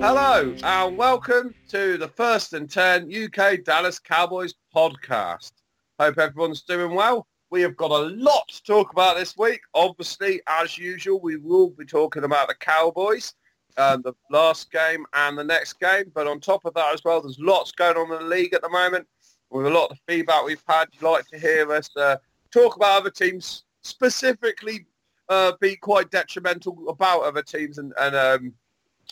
[0.00, 5.50] Hello and welcome to the First and Ten UK Dallas Cowboys podcast.
[5.98, 7.26] Hope everyone's doing well.
[7.50, 9.60] We have got a lot to talk about this week.
[9.74, 13.34] Obviously, as usual, we will be talking about the Cowboys,
[13.76, 16.12] um, the last game and the next game.
[16.14, 18.62] But on top of that as well, there's lots going on in the league at
[18.62, 19.04] the moment.
[19.50, 22.18] With a lot of feedback we've had, you'd like to hear us uh,
[22.52, 24.86] talk about other teams, specifically
[25.28, 28.54] uh, be quite detrimental about other teams and, and um,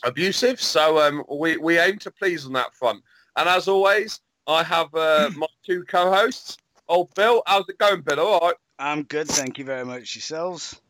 [0.05, 0.61] abusive.
[0.61, 3.03] So um, we, we aim to please on that front.
[3.37, 6.59] And as always, I have uh, my two co-hosts.
[6.89, 8.21] Old Bill, how's it going, Bill?
[8.21, 8.55] All right.
[8.79, 10.15] I'm good, thank you very much.
[10.15, 10.81] Yourselves?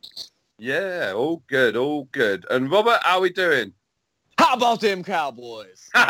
[0.59, 2.45] Yeah, all good, all good.
[2.51, 3.73] And Robert, how are we doing?
[4.38, 5.88] How about them Cowboys?
[5.95, 5.98] Oh,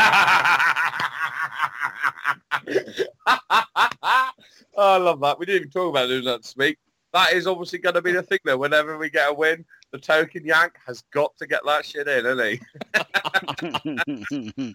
[4.79, 5.39] I love that.
[5.39, 6.79] We didn't even talk about doing that this week.
[7.13, 8.59] That is obviously going to be the thing, though.
[8.59, 12.25] Whenever we get a win, the token yank has got to get that shit in,
[12.25, 12.61] hasn't
[14.63, 14.75] he?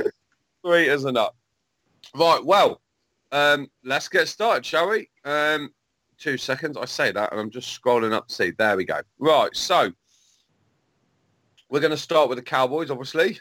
[0.64, 1.34] Sweet as a nut.
[2.14, 2.80] Right, well,
[3.32, 5.08] um, let's get started, shall we?
[5.24, 5.72] Um,
[6.18, 6.76] two seconds.
[6.76, 8.50] I say that, and I'm just scrolling up to see.
[8.50, 9.00] There we go.
[9.18, 9.90] Right, so
[11.68, 13.38] we're going to start with the Cowboys, obviously.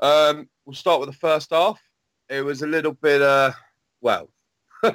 [0.00, 1.80] Um, we'll start with the first half.
[2.28, 3.52] It was a little bit, uh,
[4.00, 4.28] well,
[4.82, 4.92] as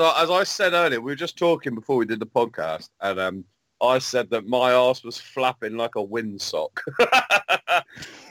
[0.00, 3.20] I as I said earlier, we were just talking before we did the podcast, and
[3.20, 3.44] um,
[3.80, 6.80] I said that my ass was flapping like a windsock,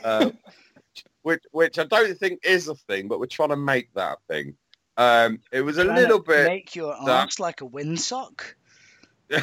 [0.04, 0.30] uh,
[1.22, 4.32] which which I don't think is a thing, but we're trying to make that a
[4.32, 4.56] thing.
[4.96, 6.46] Um, it was a Trying little bit.
[6.46, 8.54] Make your arse like a windsock?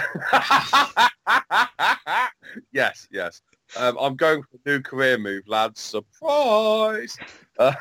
[2.72, 3.42] yes, yes.
[3.78, 5.82] Um, I'm going for a new career move, lads.
[5.82, 7.18] Surprise!
[7.60, 7.74] Uh,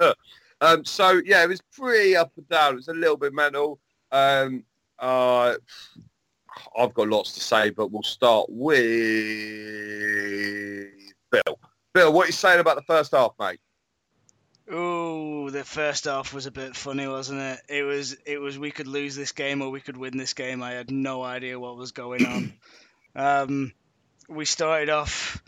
[0.60, 2.74] um, so yeah, it was pretty up and down.
[2.74, 3.80] It was a little bit mental.
[4.12, 4.64] Um,
[4.98, 5.54] uh,
[6.76, 8.80] I've got lots to say, but we'll start with
[11.30, 11.58] Bill.
[11.92, 13.60] Bill, what are you saying about the first half, mate?
[14.72, 17.60] Oh, the first half was a bit funny, wasn't it?
[17.68, 20.62] It was it was we could lose this game or we could win this game.
[20.62, 22.52] I had no idea what was going on.
[23.16, 23.72] um,
[24.28, 25.42] we started off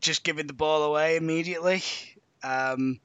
[0.00, 1.82] just giving the ball away immediately.
[2.42, 2.98] Um,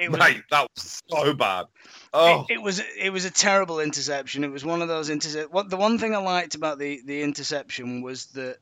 [0.00, 1.66] it was Mate, that was so bad.
[2.12, 4.44] Oh, It, it was it was a terrible interception.
[4.44, 5.52] It was one of those intercept.
[5.52, 8.56] What the one thing I liked about the the interception was that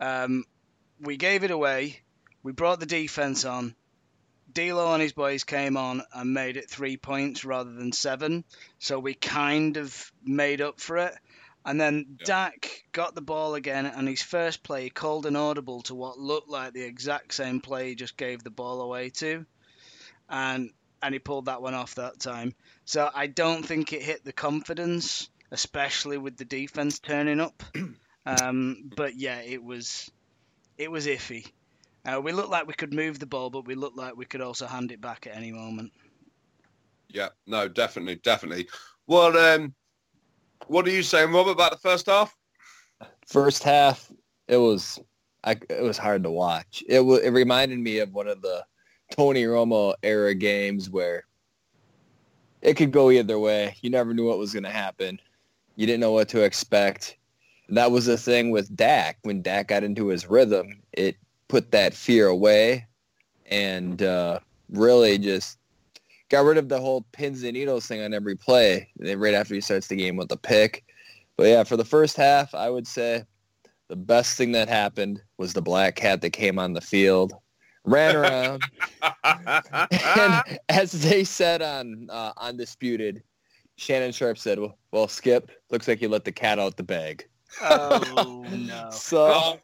[0.00, 0.44] um,
[1.00, 2.00] we gave it away.
[2.42, 3.74] We brought the defense on.
[4.52, 8.42] D-Law and his boys came on and made it three points rather than seven.
[8.78, 11.14] So we kind of made up for it.
[11.66, 12.26] And then Yeah.
[12.26, 16.48] Dak got the ball again, and his first play called an audible to what looked
[16.48, 19.44] like the exact same play he just gave the ball away to,
[20.28, 20.70] and
[21.02, 22.54] and he pulled that one off that time.
[22.84, 27.62] So I don't think it hit the confidence, especially with the defense turning up.
[28.26, 30.10] Um, but yeah, it was
[30.78, 31.46] it was iffy.
[32.04, 34.40] Uh, we looked like we could move the ball, but we looked like we could
[34.40, 35.92] also hand it back at any moment.
[37.08, 38.68] yeah, no, definitely, definitely.
[39.06, 39.74] Well, um,
[40.66, 42.34] what are you saying, Robert, about the first half?
[43.26, 44.10] First half,
[44.48, 44.98] it was
[45.44, 46.82] I, it was hard to watch.
[46.88, 48.64] It wa it reminded me of one of the
[49.10, 51.24] Tony Romo era games where
[52.62, 53.76] it could go either way.
[53.80, 55.20] You never knew what was going to happen.
[55.76, 57.16] You didn't know what to expect.
[57.68, 59.18] That was the thing with Dak.
[59.22, 61.16] When Dak got into his rhythm, it
[61.48, 62.86] put that fear away
[63.46, 64.40] and uh,
[64.70, 65.58] really just
[66.28, 69.60] got rid of the whole pins and needles thing on every play right after he
[69.60, 70.84] starts the game with the pick.
[71.36, 73.24] But yeah, for the first half, I would say
[73.88, 77.34] the best thing that happened was the black cat that came on the field,
[77.86, 78.62] ran around,
[79.02, 83.22] and as they said on uh, Undisputed,
[83.76, 87.26] Shannon Sharpe said, well, well, Skip, looks like you let the cat out the bag.
[87.62, 88.90] Oh no!
[88.90, 89.58] So Oh,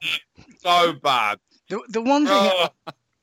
[0.59, 1.39] so bad.
[1.69, 2.69] The, the one thing Oh,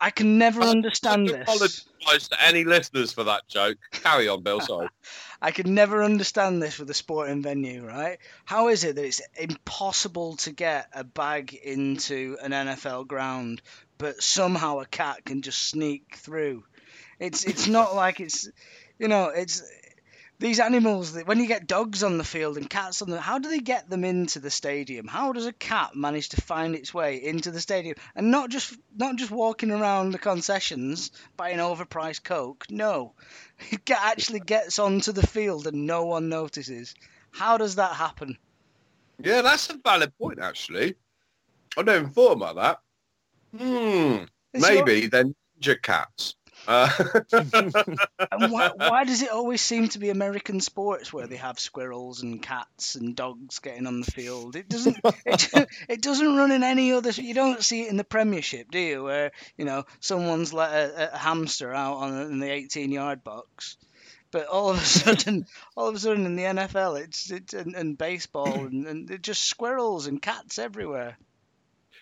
[0.02, 1.42] I can never I understand this.
[1.42, 3.78] apologise to any listeners for that joke.
[3.92, 4.62] Carry on, Bill.
[4.62, 4.88] Sorry.
[5.42, 8.18] I could never understand this with a sporting venue, right?
[8.46, 13.62] How is it that it's impossible to get a bag into an NFL ground,
[14.00, 16.64] but somehow a cat can just sneak through?
[17.20, 18.50] It's it's not like it's,
[18.98, 19.62] you know, it's
[20.40, 21.14] these animals.
[21.14, 23.60] that- When you get dogs on the field and cats on the, how do they
[23.60, 25.06] get them into the stadium?
[25.06, 28.74] How does a cat manage to find its way into the stadium and not just
[28.96, 32.66] not just walking around the concessions buying overpriced coke?
[32.70, 33.14] No,
[33.70, 36.96] it actually gets onto the field and no one notices.
[37.32, 38.38] How does that happen?
[39.22, 40.96] Yeah, that's a valid point, actually.
[41.78, 42.80] I never thought about that.
[43.58, 44.24] Hmm.
[44.54, 46.36] It's your- Maybe they're ninja cats.
[46.68, 46.90] Uh,
[48.32, 52.22] And why, why does it always seem to be American sports where they have squirrels
[52.22, 54.56] and cats and dogs getting on the field?
[54.56, 54.98] It doesn't.
[55.26, 55.50] It,
[55.90, 57.10] it doesn't run in any other.
[57.12, 59.04] You don't see it in the Premiership, do you?
[59.04, 63.78] Where you know someone's let a, a hamster out on in the 18-yard box,
[64.32, 67.74] but all of a sudden, all of a sudden in the NFL, it's it's and,
[67.76, 71.18] and baseball and, and just squirrels and cats everywhere.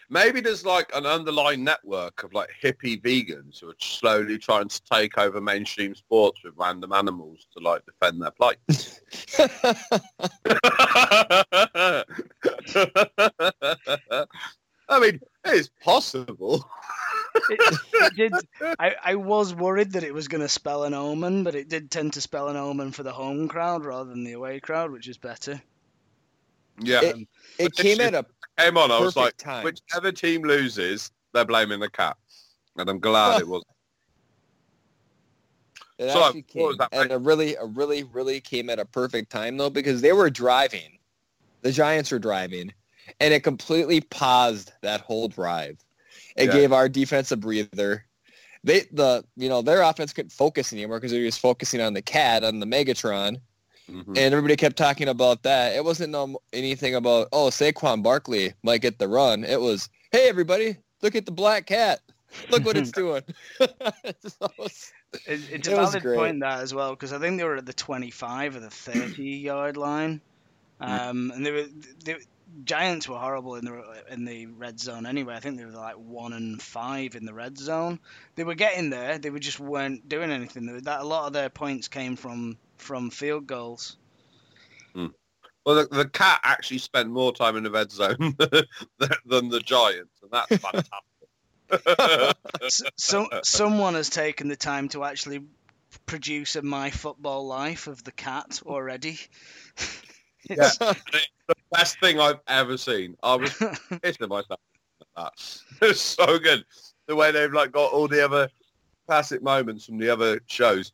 [0.09, 4.81] Maybe there's like an underlying network of like hippie vegans who are slowly trying to
[4.91, 8.57] take over mainstream sports with random animals to like defend their plight.
[14.89, 16.67] I mean, it's possible.
[17.49, 18.33] It, it did.
[18.79, 21.91] I, I was worried that it was going to spell an omen, but it did
[21.91, 25.07] tend to spell an omen for the home crowd rather than the away crowd, which
[25.07, 25.61] is better.
[26.79, 27.01] Yeah.
[27.03, 27.27] It-
[27.59, 28.25] It came at a
[28.57, 29.33] came on, I was like,
[29.63, 32.17] whichever team loses, they're blaming the cat.
[32.77, 33.63] And I'm glad it was.
[35.97, 38.85] It So, actually came was that, and a really, a really, really came at a
[38.85, 40.99] perfect time though because they were driving.
[41.63, 42.71] The Giants were driving,
[43.19, 45.79] and it completely paused that whole drive.
[46.35, 46.51] It Yeah.
[46.51, 48.05] gave our defense a breather.
[48.63, 51.93] They, the, you know, their offense couldn't focus anymore because they were just focusing on
[51.93, 53.37] the cat on the Megatron,
[53.89, 54.07] Mhm.
[54.09, 55.75] and everybody kept talking about that.
[55.75, 59.43] It wasn't no anything about oh Saquon Barkley might get the run.
[59.43, 62.01] It was hey everybody, look at the black cat.
[62.49, 63.23] Look what it's doing.
[63.59, 64.91] So it's-
[65.25, 66.17] It, it's a It was valid great.
[66.17, 69.23] point that as well because I think they were at the 25 or the 30
[69.23, 70.19] yard line,
[70.81, 71.65] um, and they were
[72.03, 72.17] the
[72.63, 75.35] Giants were horrible in the in the red zone anyway.
[75.35, 77.99] I think they were like one and five in the red zone.
[78.35, 79.17] They were getting there.
[79.17, 80.69] They were just weren't doing anything.
[80.71, 83.97] Were- That a lot of their points came from from field goals.
[84.93, 85.07] Hmm.
[85.65, 88.17] Well, the, the cat actually spent more time in the red zone
[89.25, 92.37] than, the Giants, and that's fantastic.
[92.63, 95.41] S- so someone has taken the time to actually
[96.05, 99.19] produce a my football life of the cat already.
[100.49, 100.69] Yeah.
[100.79, 103.17] the best thing I've ever seen.
[103.21, 104.61] I was pissing myself.
[105.81, 106.63] It's so good.
[107.07, 108.49] The way they've like got all the other
[109.07, 110.93] classic moments from the other shows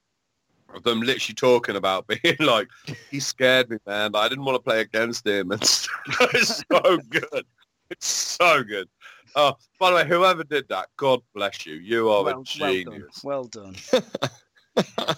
[0.82, 2.68] them literally talking about being like,
[3.12, 4.12] he scared me, man.
[4.12, 5.52] But I didn't want to play against him.
[5.52, 5.62] And
[6.34, 7.46] it's so good.
[7.90, 8.90] It's so good.
[9.36, 11.76] Oh, by the way, whoever did that, God bless you.
[11.76, 13.22] You are well, a genius.
[13.24, 13.76] well done.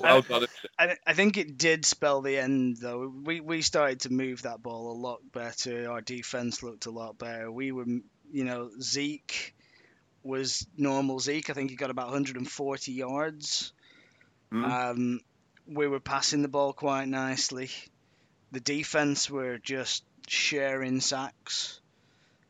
[0.02, 0.42] Well done.
[0.42, 0.48] done.
[0.78, 3.08] I, I think it did spell the end though.
[3.24, 5.90] We we started to move that ball a lot better.
[5.90, 7.50] Our defense looked a lot better.
[7.50, 9.56] We were, you know, Zeke
[10.24, 11.50] was normal Zeke.
[11.50, 13.72] I think he got about 140 yards.
[14.52, 14.66] Mm.
[14.66, 15.20] Um,
[15.68, 17.70] we were passing the ball quite nicely.
[18.52, 21.80] The defense were just sharing sacks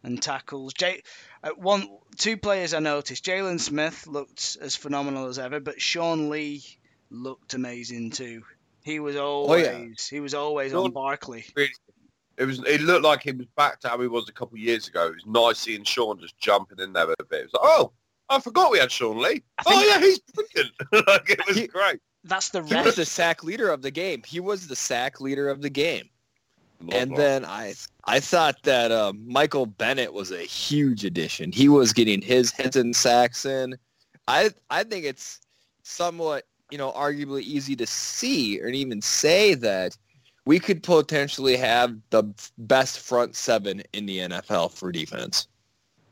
[0.03, 0.73] and tackles.
[0.73, 1.01] Jay,
[1.43, 3.25] uh, one, two players I noticed.
[3.25, 6.63] Jaylon Smith looked as phenomenal as ever, but Sean Lee
[7.09, 8.43] looked amazing too.
[8.83, 9.87] He was always, yeah.
[10.09, 11.45] he was always on Barkley.
[12.37, 12.59] It was.
[12.67, 15.07] It looked like he was back to how he was a couple of years ago.
[15.07, 17.39] It was nice seeing Sean just jumping in there a bit.
[17.39, 17.93] It was like, oh,
[18.29, 19.43] I forgot we had Sean Lee.
[19.65, 20.73] Oh yeah, he's brilliant.
[21.07, 21.99] like it was He- great.
[22.25, 24.23] That's the he was the sack leader of the game.
[24.25, 26.09] He was the sack leader of the game.
[26.91, 27.75] And Love then I
[28.05, 31.51] I thought that uh, Michael Bennett was a huge addition.
[31.51, 33.75] He was getting his hits and sacks in.
[34.27, 35.39] I I think it's
[35.83, 39.95] somewhat you know arguably easy to see or even say that
[40.45, 42.23] we could potentially have the
[42.57, 45.47] best front seven in the NFL for defense.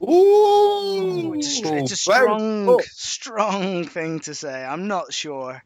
[0.01, 4.65] Ooh, It's a, it's a very strong, strong thing to say.
[4.65, 5.63] I'm not sure.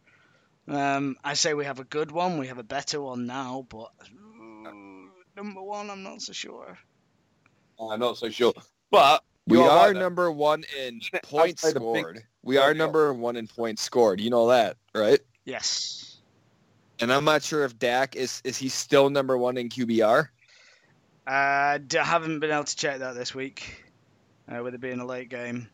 [0.67, 2.37] Um, I say we have a good one.
[2.37, 6.77] We have a better one now, but ooh, number one, I'm not so sure.
[7.79, 8.53] I'm not so sure,
[8.91, 10.01] but We are right there.
[10.01, 12.23] number one in I've points played a big- scored.
[12.43, 12.77] We are Yeah.
[12.77, 14.19] number one in points scored.
[14.19, 15.19] You know that, right?
[15.45, 16.17] Yes.
[16.99, 20.27] And I'm not sure if Dak is is he still number one in QBR.
[21.27, 23.83] Uh, d- I haven't been able to check that this week,
[24.51, 25.69] uh, with it being a late game.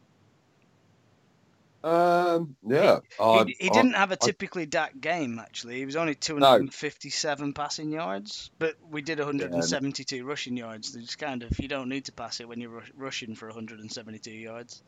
[1.84, 3.00] Um, yeah.
[3.20, 5.76] He, he I'd- didn't have a typically Dak game actually.
[5.80, 10.96] He was only 257 passing yards, but we did 172 rushing yards.
[10.96, 14.82] It's kind of you don't need to pass it when you're rushing for 172 yards.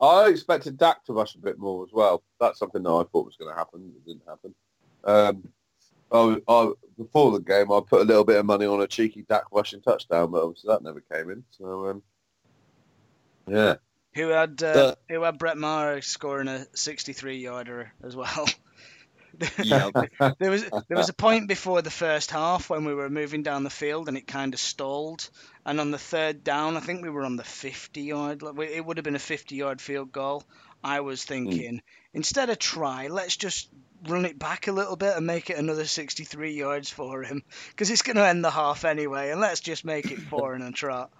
[0.00, 2.22] I expected Dak to rush a bit more as well.
[2.40, 3.92] That's something that I thought was going to happen.
[3.94, 4.54] It didn't happen.
[5.04, 5.48] Um,
[6.10, 9.24] I, I, before the game, I put a little bit of money on a cheeky
[9.28, 11.44] Dak rushing touchdown, but obviously that never came in.
[11.52, 12.02] So, um,
[13.46, 13.76] yeah.
[14.14, 18.48] Who had uh, The- who had Brett Maher scoring a 63 yarder as well.
[20.38, 23.64] There was there was a point before the first half when we were moving down
[23.64, 25.28] the field and it kind of stalled.
[25.64, 28.42] And on the third down, I think we were on the 50 yard.
[28.58, 30.44] It would have been a 50 yard field goal.
[30.84, 31.80] I was thinking
[32.12, 33.68] instead of try, let's just
[34.06, 37.88] run it back a little bit and make it another 63 yards for him because
[37.88, 40.72] it's going to end the half anyway, and let's just make it four in a
[40.72, 41.10] trot.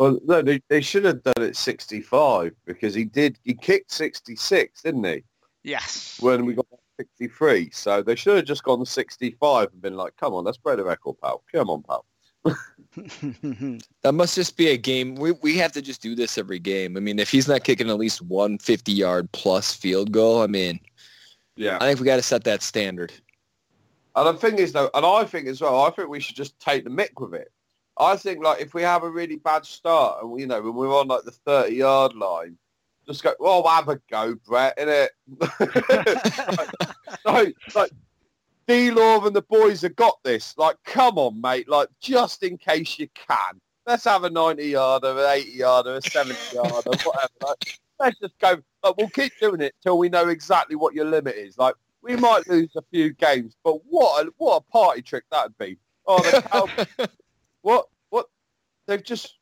[0.00, 3.38] Well, no, they, they should have done it 65 because he did.
[3.44, 5.22] He kicked 66, didn't he?
[5.62, 6.16] Yes.
[6.22, 6.64] When we got
[6.98, 10.78] 63, so they should have just gone 65 and been like, "Come on, let's break
[10.78, 11.44] the record, pal.
[11.52, 12.06] Come on, pal."
[14.02, 15.16] That must just be a game.
[15.16, 16.96] We we have to just do this every game.
[16.96, 20.46] I mean, if he's not kicking at least one 50 yard plus field goal, I
[20.46, 20.80] mean,
[21.56, 21.76] Yeah.
[21.78, 23.12] I think we got to set that standard.
[24.16, 26.58] And the thing is, though, and I think as well, I think we should just
[26.58, 27.52] take the mick with it.
[27.98, 30.98] I think, like, if we have a really bad start and, you know, when we're
[30.98, 32.56] on, like, the 30-yard line,
[33.06, 35.08] just go, well, have a go, Brett, innit?
[37.24, 37.90] like, like,
[38.66, 40.56] D-Law and the boys have got this.
[40.56, 41.68] Like, come on, mate.
[41.68, 43.60] Like, just in case you can.
[43.86, 47.28] Let's have a 90-yarder, an 80-yarder, a 70-yarder, whatever.
[47.42, 48.60] Like, let's just go.
[48.84, 51.58] Like, we'll keep doing it till we know exactly what your limit is.
[51.58, 55.56] Like, we might lose a few games, but what a, what a party trick that'd
[55.58, 55.76] be.
[56.06, 57.06] Oh, the Cow-
[57.62, 58.26] what what
[58.86, 59.38] they've just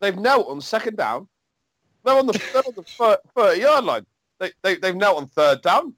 [0.00, 1.28] they've knelt on second down.
[2.04, 4.06] They're on the they're on the thirty yard line.
[4.38, 5.94] They they they've knelt on third down.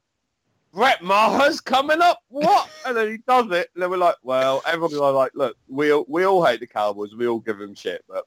[0.73, 2.19] Brett Maher's coming up.
[2.29, 2.69] What?
[2.85, 6.05] And then he does it, and then we're like, well, everybody's like, look, we all,
[6.09, 7.15] we all hate the Cowboys.
[7.15, 8.25] We all give them shit, but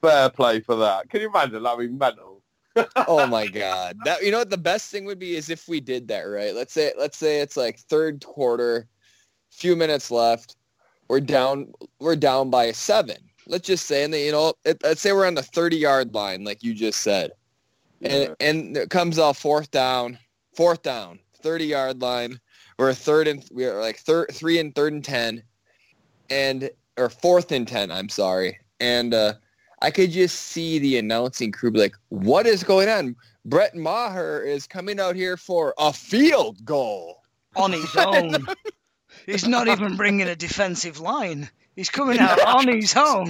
[0.00, 1.10] fair play for that.
[1.10, 1.60] Can you imagine?
[1.60, 2.38] That'd be mental.
[3.08, 5.80] oh my god that you know what the best thing would be is if we
[5.80, 8.86] did that right let's say let's say it's like third quarter
[9.50, 10.56] few minutes left
[11.08, 15.00] we're down we're down by seven let's just say and then, you know it, let's
[15.00, 17.30] say we're on the 30 yard line like you just said
[18.02, 20.18] and and it comes off fourth down
[20.54, 22.38] fourth down 30 yard line
[22.78, 25.42] we're third and we're like third three and third and 10
[26.30, 29.32] and or fourth and 10 i'm sorry and uh
[29.80, 33.14] I could just see the announcing crew be like, what is going on?
[33.44, 37.22] Brett Maher is coming out here for a field goal.
[37.56, 38.46] on his own.
[39.28, 41.50] He's not even bringing a defensive line.
[41.76, 43.26] He's coming out on his own.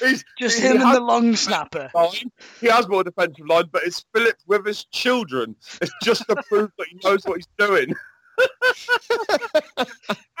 [0.00, 1.90] He's, Just he him and the long snapper.
[1.94, 2.32] line.
[2.60, 5.56] He has more defensive line, but it's Philip with his children.
[5.82, 7.94] It's just to prove that he knows what he's doing.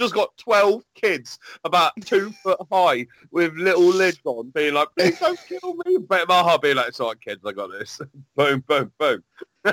[0.00, 5.18] just got 12 kids about two foot high with little lids on being like, please
[5.20, 5.98] don't kill me.
[5.98, 8.00] But my heart being like, it's all right, kids, I got this.
[8.36, 9.22] boom, boom, boom.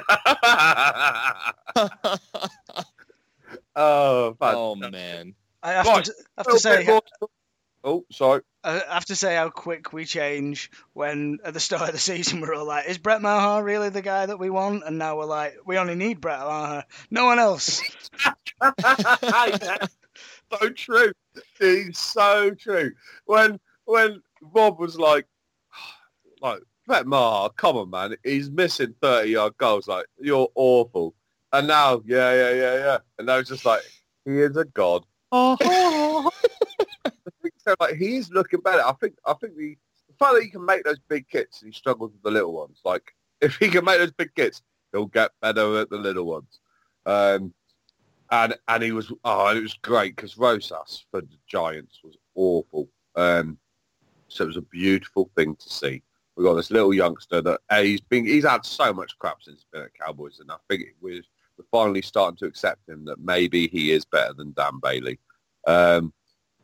[3.75, 5.33] oh, Oh man.
[5.63, 6.05] I have, Right.
[6.05, 7.29] to, have to say, bit more-
[7.87, 8.41] Oh, sorry.
[8.65, 12.41] I have to say how quick we change when at the start of the season
[12.41, 14.83] we're all like, is Brett Maher really the guy that we want?
[14.85, 17.81] And now we're like, we only need Brett Maher, no one else.
[20.51, 21.13] so true.
[21.61, 22.91] It's so true.
[23.23, 25.25] When when Rob was like,
[26.41, 29.87] like Brett Maher, come on man, he's missing thirty yard goals.
[29.87, 31.15] Like you're awful.
[31.53, 32.97] And now, yeah, yeah, yeah, yeah.
[33.17, 33.81] And now it's just like
[34.25, 35.05] he is a god.
[35.31, 36.33] I think
[37.79, 38.83] Like he's looking better.
[38.85, 39.15] I think.
[39.25, 42.11] I think the, the fact that he can make those big kits and he struggles
[42.11, 42.79] with the little ones.
[42.83, 46.59] Like if he can make those big kits, he'll get better at the little ones.
[47.05, 47.53] Um,
[48.31, 52.89] and and he was oh, it was great because Rosas for the Giants was awful.
[53.15, 53.57] Um,
[54.27, 56.03] so it was a beautiful thing to see.
[56.35, 59.65] We got this little youngster that he's been he's had so much crap since he's
[59.71, 61.23] been at Cowboys, and I think we're
[61.57, 65.19] we're finally starting to accept him that maybe he is better than Dan Bailey.
[65.65, 66.13] Um,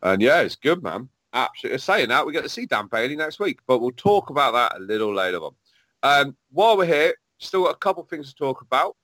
[0.03, 1.09] and yeah, it's good, man.
[1.33, 1.79] Absolutely.
[1.79, 4.79] Saying that, we get to see Dan Bailey next week, but we'll talk about that
[4.79, 5.55] a little later on.
[6.03, 8.95] Um, while we're here, still got a couple of things to talk about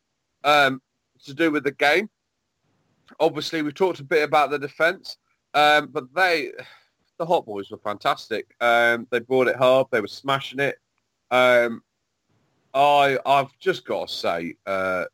[0.44, 0.82] um,
[1.24, 2.10] to do with the game.
[3.20, 5.18] Obviously, we talked a bit about the defence,
[5.56, 6.52] um, but they,
[7.18, 8.54] the Hot Boys were fantastic.
[8.62, 9.88] Um, they brought it hard.
[9.90, 10.78] They were smashing it.
[11.32, 11.82] Um,
[12.74, 15.06] I, I've just got to say, uh,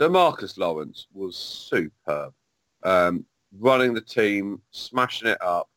[0.00, 2.32] Demarcus Lawrence was superb.
[2.82, 3.24] Um,
[3.58, 5.68] running the team, smashing it up,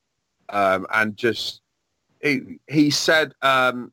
[0.49, 1.61] um, and just
[2.21, 3.91] he he said um,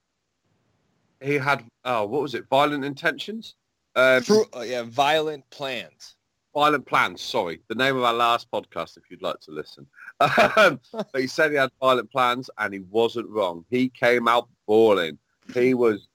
[1.20, 3.54] he had oh what was it violent intentions,
[3.96, 4.22] um,
[4.56, 6.16] uh, yeah, violent plans.
[6.54, 7.20] violent plans.
[7.20, 9.86] Sorry, the name of our last podcast if you'd like to listen.
[10.56, 13.64] Um, but he said he had violent plans, and he wasn't wrong.
[13.70, 15.18] He came out balling.
[15.54, 16.08] He was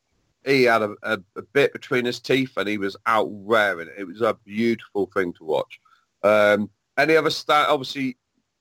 [0.46, 3.90] he had a, a, a bit between his teeth, and he was out raring.
[3.98, 5.80] It was a beautiful thing to watch.
[6.24, 7.68] Um, any other stand?
[7.70, 8.18] Obviously,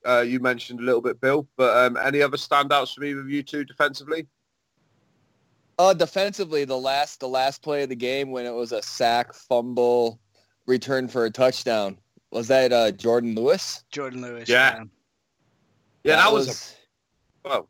[0.07, 3.31] uh, you mentioned a little bit, Bill, but um, any other standouts for either of
[3.31, 4.27] you two defensively?
[5.79, 9.33] Uh, defensively, the last the last play of the game when it was a sack,
[9.33, 10.21] fumble,
[10.67, 11.99] return for a touchdown.
[12.31, 13.85] Was that uh, Jourdan Lewis?
[13.93, 14.49] Jourdan Lewis.
[14.49, 14.85] Yeah.
[16.03, 16.77] Yeah, that, was,
[17.45, 17.69] a, well.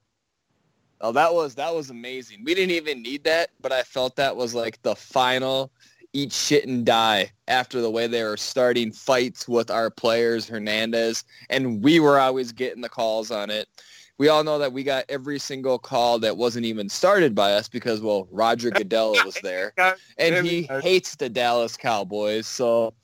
[1.01, 2.43] Oh, that was that was amazing.
[2.45, 5.71] We didn't even need that, but I felt that was like the final
[6.15, 11.25] eat shit and die after the way they were starting fights with our players, Hernandez,
[11.51, 13.69] and we were always getting the calls on it.
[14.17, 17.69] We all know that we got every single call that wasn't even started by us
[17.69, 19.75] because, well, Roger Goodell was there,
[20.19, 22.47] and he hates the Dallas Cowboys.
[22.47, 22.95] So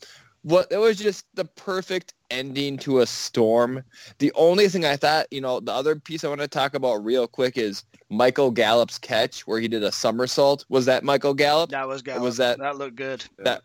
[0.42, 3.82] what it was just the perfect ending to a storm.
[4.18, 7.04] The only thing I thought, you know, the other piece I want to talk about
[7.04, 10.64] real quick is Michael Gallup's catch where he did a somersault.
[10.68, 11.70] Was that Michael Gallup?
[11.70, 12.22] That was Gallup.
[12.22, 13.24] Was that that looked good?
[13.38, 13.62] That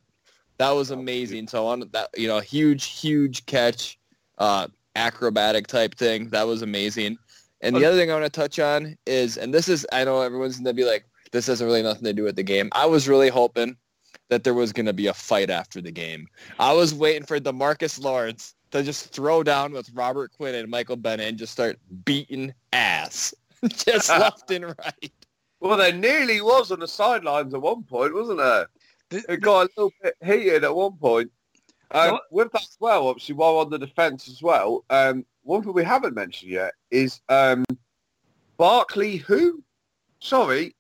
[0.58, 1.48] that was amazing.
[1.48, 3.98] So on that, you know, huge, huge catch,
[4.38, 6.30] uh, acrobatic type thing.
[6.30, 7.18] That was amazing.
[7.62, 10.22] And the other thing I want to touch on is, and this is, I know
[10.22, 12.70] everyone's going to be like, this has really nothing to do with the game.
[12.74, 13.76] I was really hoping
[14.30, 16.28] that there was going to be a fight after the game.
[16.60, 20.96] I was waiting for Demarcus Lawrence to just throw down with Robert Quinn and Michael
[20.96, 23.34] Bennett and just start beating ass,
[23.68, 25.14] just left and right.
[25.60, 28.68] Well, there nearly was on the sidelines at one point, wasn't there?
[29.12, 31.32] It got a little bit heated at one point.
[31.92, 35.74] Um, with that as well, obviously, while on the defence as well, um, one thing
[35.74, 37.64] we haven't mentioned yet is um,
[38.58, 39.64] Barkley who?
[40.20, 40.75] Sorry,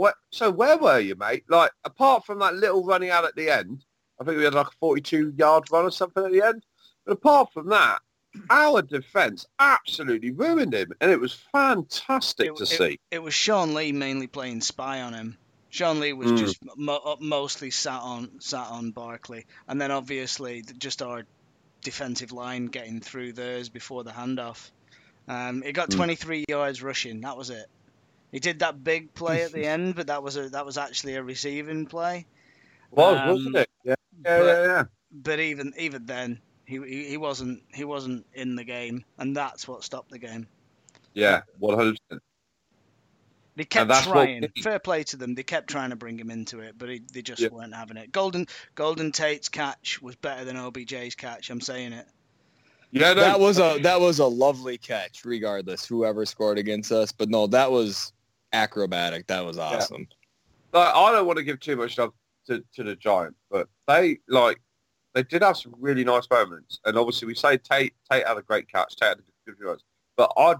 [0.00, 0.14] what?
[0.30, 1.44] So where were you, mate?
[1.50, 3.84] Like, apart from that little running out at the end,
[4.18, 6.64] I think we had like a 42-yard run or something at the end.
[7.04, 7.98] But apart from that,
[8.48, 13.00] our defence absolutely ruined him, and it was fantastic it, to it, see.
[13.10, 15.36] It was Sean Lee mainly playing spy on him.
[15.68, 16.38] Sean Lee was mm.
[16.38, 21.24] just mo- mostly sat on sat on Barkley, and then obviously just our
[21.82, 24.70] defensive line getting through theirs before the handoff.
[25.28, 25.96] Um, it got mm.
[25.96, 27.20] 23 yards rushing.
[27.20, 27.66] That was it.
[28.32, 31.14] He did that big play at the end, but that was a that was actually
[31.14, 32.26] a receiving play.
[32.90, 33.70] Was um, wasn't it?
[33.84, 33.94] Yeah,
[34.24, 34.84] yeah, but, yeah, yeah.
[35.12, 39.66] But even even then, he, he he wasn't he wasn't in the game, and that's
[39.66, 40.46] what stopped the game.
[41.14, 42.22] Yeah, one hundred percent.
[43.56, 44.42] They kept trying.
[44.42, 44.58] What...
[44.62, 45.34] Fair play to them.
[45.34, 47.48] They kept trying to bring him into it, but he, they just yeah.
[47.48, 48.12] weren't having it.
[48.12, 51.50] Golden Golden Tate's catch was better than OBJ's catch.
[51.50, 52.06] I'm saying it.
[52.92, 53.20] Yeah, no.
[53.20, 55.24] that was a that was a lovely catch.
[55.24, 58.12] Regardless, whoever scored against us, but no, that was
[58.52, 59.26] acrobatic.
[59.26, 60.06] That was awesome.
[60.72, 60.80] Yeah.
[60.80, 62.12] Like, I don't want to give too much love
[62.46, 64.60] to, to the Giants, but they like
[65.14, 66.78] they did have some really nice moments.
[66.84, 69.76] And obviously, we say Tate Tate had a great catch, Tate had a good few
[70.16, 70.56] but I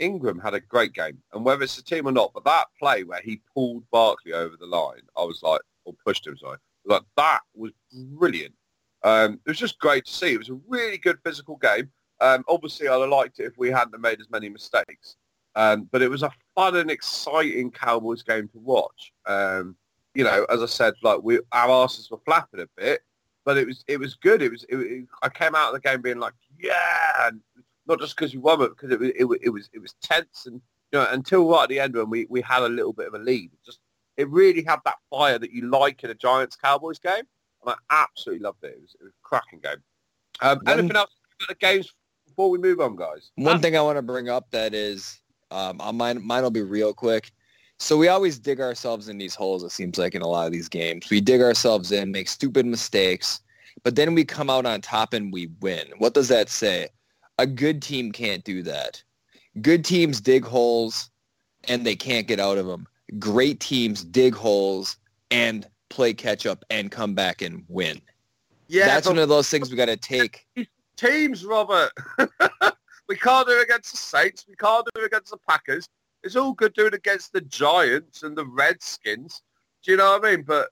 [0.00, 3.04] Engram had a great game, and whether it's the team or not, but that play
[3.04, 7.02] where he pulled Barkley over the line, I was like, or pushed him, sorry, like
[7.16, 8.54] that was brilliant.
[9.04, 10.32] Um, it was just great to see.
[10.32, 11.90] It was a really good physical game.
[12.20, 15.16] Um, obviously, I'd have liked it if we hadn't made as many mistakes.
[15.58, 19.12] Um, but it was a fun and exciting Cowboys game to watch.
[19.26, 19.74] Um,
[20.14, 23.00] you know, as I said, like we our asses were flapping a bit,
[23.44, 24.40] but it was it was good.
[24.40, 27.40] It was it, it, I came out of the game being like, yeah, and
[27.88, 30.46] not just because we won, but because it was it, it was it was tense
[30.46, 30.60] and
[30.92, 33.14] you know until right at the end when we, we had a little bit of
[33.14, 33.50] a lead.
[33.52, 33.80] It just
[34.16, 37.24] it really had that fire that you like in a Giants Cowboys game,
[37.64, 38.76] and I absolutely loved it.
[38.76, 39.82] It was, it was a cracking game.
[40.40, 41.92] Um, anything else about the games
[42.28, 43.32] before we move on, guys?
[43.34, 45.18] One thing I want to bring up that is
[45.50, 47.32] um, mine mine will be real quick.
[47.78, 49.62] So we always dig ourselves in these holes.
[49.62, 52.66] It seems like in a lot of these games, we dig ourselves in, make stupid
[52.66, 53.40] mistakes,
[53.84, 55.86] but then we come out on top and we win.
[55.98, 56.88] What does that say?
[57.38, 59.02] A good team can't do that.
[59.62, 61.10] Good teams dig holes
[61.68, 62.86] and they can't get out of them.
[63.18, 64.96] Great teams dig holes
[65.30, 68.00] and play catch up and come back and win.
[68.66, 70.46] Yeah, that's one of those things we got to take.
[70.96, 71.90] Teams, Robert.
[73.08, 74.44] we can't do it against the Saints.
[74.48, 75.88] We can't do it against the Packers.
[76.22, 79.42] It's all good doing against the Giants and the Redskins.
[79.82, 80.44] Do you know what I mean?
[80.46, 80.68] But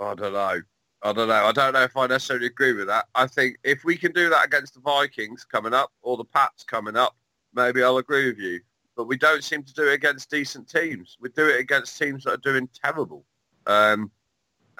[0.00, 0.60] I don't know.
[1.02, 1.44] I don't know.
[1.44, 3.06] I don't know if I necessarily agree with that.
[3.14, 6.64] I think if we can do that against the Vikings coming up or the Pats
[6.64, 7.16] coming up,
[7.54, 8.60] maybe I'll agree with you.
[8.96, 11.16] But we don't seem to do it against decent teams.
[11.20, 13.24] We do it against teams that are doing terrible.
[13.66, 14.10] Um,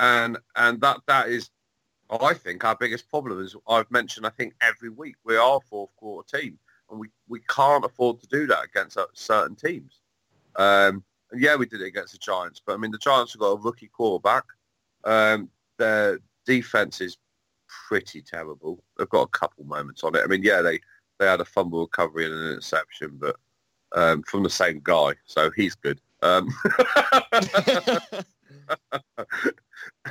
[0.01, 1.51] and and that that is,
[2.11, 3.41] I think, our biggest problem.
[3.41, 6.59] Is I've mentioned, I think, every week we are fourth quarter team,
[6.91, 10.01] and we, we can't afford to do that against certain teams.
[10.57, 13.41] Um, and yeah, we did it against the Giants, but I mean, the Giants have
[13.41, 14.45] got a rookie quarterback.
[15.05, 17.19] Um, their defense is
[17.89, 18.83] pretty terrible.
[18.97, 20.23] They've got a couple moments on it.
[20.23, 20.81] I mean, yeah, they,
[21.19, 23.37] they had a fumble recovery and an interception, but
[23.93, 26.01] um, from the same guy, so he's good.
[26.23, 26.49] Um,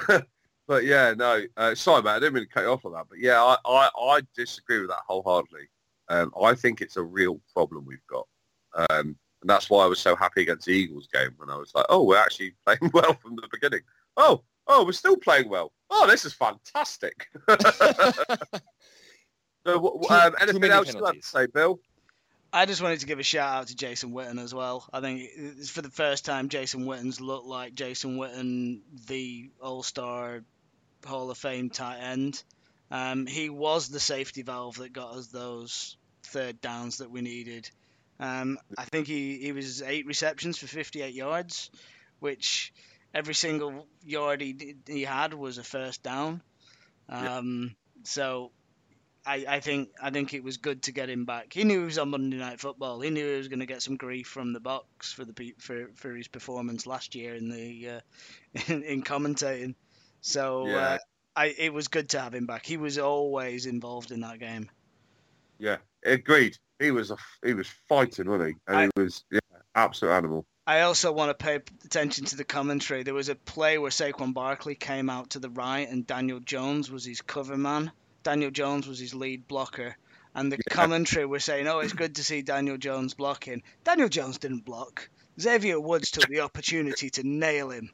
[0.67, 3.05] but yeah, no, uh, sorry, man, I didn't mean to cut you off on that.
[3.09, 5.67] But yeah, I, I, I disagree with that wholeheartedly.
[6.10, 8.28] Um, I think it's a real problem we've got.
[8.89, 11.74] Um, and that's why I was so happy against the Eagles game when I was
[11.76, 13.82] like, oh, we're actually playing well from the beginning.
[14.15, 15.72] Oh, oh, we're still playing well.
[15.89, 17.28] Oh, this is fantastic.
[19.65, 21.80] so, um, anything else you'd like to say, Bill?
[22.52, 24.88] I just wanted to give a shout out to Jason Witten as well.
[24.93, 29.84] I think it's for the first time Jason Witten's looked like Jason Witten, the All
[29.84, 30.43] Star
[31.06, 32.41] Hall of Fame tight end.
[32.91, 37.69] Um, he was the safety valve that got us those third downs that we needed.
[38.19, 41.69] Um, I think he, he was eight receptions for 58 yards,
[42.19, 42.73] which
[43.13, 46.41] every single yard he, he had was a first down.
[47.10, 48.52] Um, So
[49.26, 51.54] I, I think I think it was good to get him back.
[51.54, 53.02] He knew he was on Monday Night Football.
[53.02, 55.89] He knew he was going to get some grief from the box for the for
[55.95, 58.00] for his performance last year in the uh,
[58.67, 59.76] in, in commentating.
[60.21, 60.78] So Yeah.
[60.78, 60.97] uh,
[61.38, 62.65] I it was good to have him back.
[62.65, 64.69] He was always involved in that game.
[65.60, 66.58] Yeah, agreed.
[66.80, 68.56] He was a he was fighting, wasn't he?
[68.67, 69.39] And I- he was yeah,
[69.76, 70.45] absolute animal.
[70.65, 73.04] I also want to pay attention to the commentary.
[73.04, 76.91] There was a play where Saquon Barkley came out to the right and Daniel Jones
[76.91, 77.89] was his cover man.
[78.23, 79.95] Daniel Jones was his lead blocker.
[80.36, 80.73] And the Yeah.
[80.76, 83.63] commentary were saying, oh, it's good to see Daniel Jones blocking.
[83.86, 85.10] Daniel Jones didn't block.
[85.39, 87.91] Xavier Woods took the opportunity to nail him.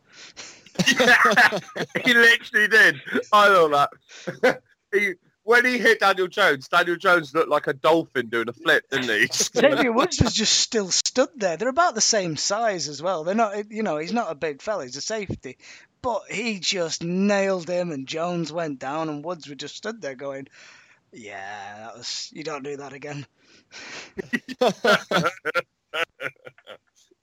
[0.85, 3.01] he literally did.
[3.31, 4.61] I know that.
[4.91, 8.89] he when he hit Daniel Jones, Daniel Jones looked like a dolphin doing a flip,
[8.89, 9.27] didn't he?
[9.31, 11.57] Xavier Woods was just still stood there.
[11.57, 13.23] They're about the same size as well.
[13.23, 14.85] They're not, you know, he's not a big fella.
[14.85, 15.57] He's a safety,
[16.01, 20.15] but he just nailed him, and Jones went down, and Woods were just stood there
[20.15, 20.47] going,
[21.11, 22.29] "Yeah, that was.
[22.33, 23.25] You don't do that again."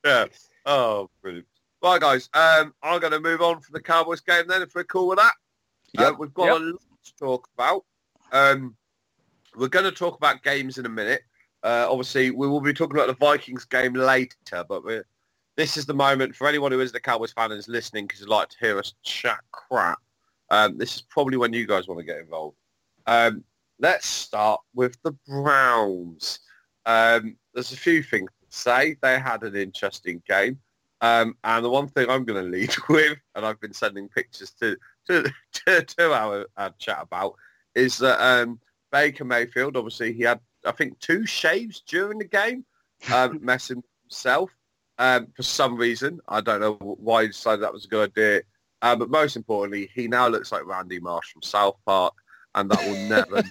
[0.05, 0.27] Yeah.
[0.67, 1.47] Oh, brilliant.
[1.83, 2.29] Right, guys.
[2.35, 5.19] Um, I'm going to move on from the Cowboys game then, if we're cool with
[5.19, 5.33] that.
[5.99, 6.57] Uh, we've got Yep.
[6.57, 7.85] a lot to talk about.
[8.33, 8.77] Um,
[9.57, 11.23] we're going to talk about games in a minute.
[11.63, 15.05] Uh, obviously, we will be talking about the Vikings game later, but we're,
[15.57, 18.21] this is the moment for anyone who is the Cowboys fan and is listening because
[18.21, 19.99] you'd like to hear us chat crap.
[20.51, 22.57] Um, this is probably when you guys want to get involved.
[23.07, 23.43] Um,
[23.79, 26.41] let's start with the Browns.
[26.87, 28.97] Um, there's a few things say.
[29.01, 30.59] They had an interesting game.
[31.01, 34.51] Um, and the one thing I'm going to lead with, and I've been sending pictures
[34.61, 35.25] to to,
[35.67, 37.35] to, to our, our chat about,
[37.75, 38.61] is that um,
[38.93, 42.65] Baker Mayfield, obviously he had, I think, two shaves during the game,
[43.13, 44.51] um, messing himself
[44.99, 46.21] um, for some reason.
[46.29, 48.43] I don't know why he decided that was a good idea.
[48.83, 52.15] Uh, but most importantly, he now looks like Randy Marsh from South Park,
[52.55, 53.51] and that will never be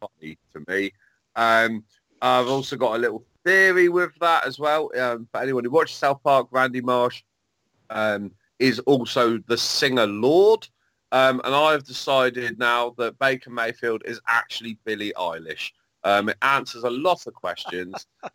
[0.00, 0.92] funny to me.
[1.36, 1.84] Um,
[2.20, 4.90] I've also got a little theory with that as well.
[4.98, 7.22] Um, for anyone who watches South Park, Randy Marsh
[7.90, 10.68] um, is also the singer Lorde.
[11.12, 15.70] Um, and I've decided now that Baker Mayfield is actually Billie Eilish.
[16.02, 18.06] Um, it answers a lot of questions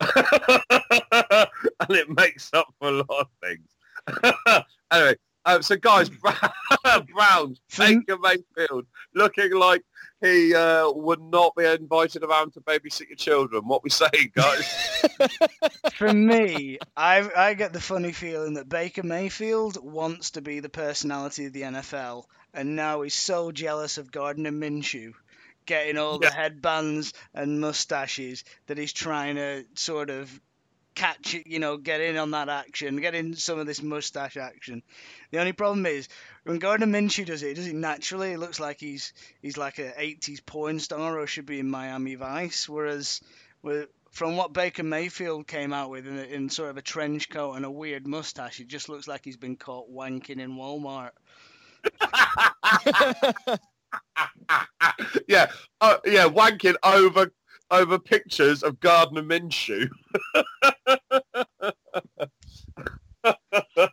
[1.90, 4.64] and it makes up for a lot of things.
[4.92, 6.08] anyway, um, so guys,
[7.14, 9.84] Browns, For- Baker Mayfield looking like
[10.20, 13.66] he uh, would not be invited around to babysit your children.
[13.66, 15.08] What we saying, guys?
[15.94, 20.68] For me, I I get the funny feeling that Baker Mayfield wants to be the
[20.68, 25.12] personality of the NFL, and now he's so jealous of Gardner Minshew
[25.66, 30.40] getting all the headbands and mustaches that he's trying to sort of
[31.00, 34.36] catch it, you know, get in on that action, get in some of this mustache
[34.36, 34.82] action.
[35.30, 36.10] The only problem is
[36.44, 38.32] when Gardner Minshew does it, he does it naturally.
[38.32, 42.16] It looks like he's he's like a 80s porn star or should be in Miami
[42.16, 43.22] Vice, whereas
[44.10, 47.64] from what Baker Mayfield came out with in, in sort of a trench coat and
[47.64, 51.12] a weird mustache, it just looks like he's been caught wanking in Walmart.
[55.26, 57.32] yeah, uh, yeah, wanking over
[57.70, 59.88] over pictures of Gardner Minshew.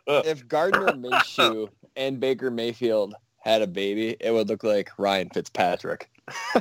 [0.06, 6.10] if Gardner Minshew and Baker Mayfield had a baby, it would look like Ryan Fitzpatrick.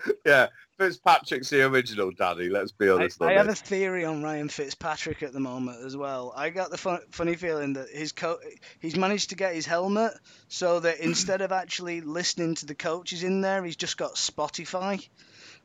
[0.24, 0.48] Yeah,
[0.80, 2.48] Fitzpatrick's the original daddy.
[2.48, 3.20] Let's be honest.
[3.20, 6.32] I on have a theory on Ryan Fitzpatrick at the moment as well.
[6.34, 8.38] I got the fun, funny feeling that his co-
[8.78, 10.14] he's managed to get his helmet
[10.48, 15.06] so that instead of actually listening to the coaches in there, he's just got Spotify.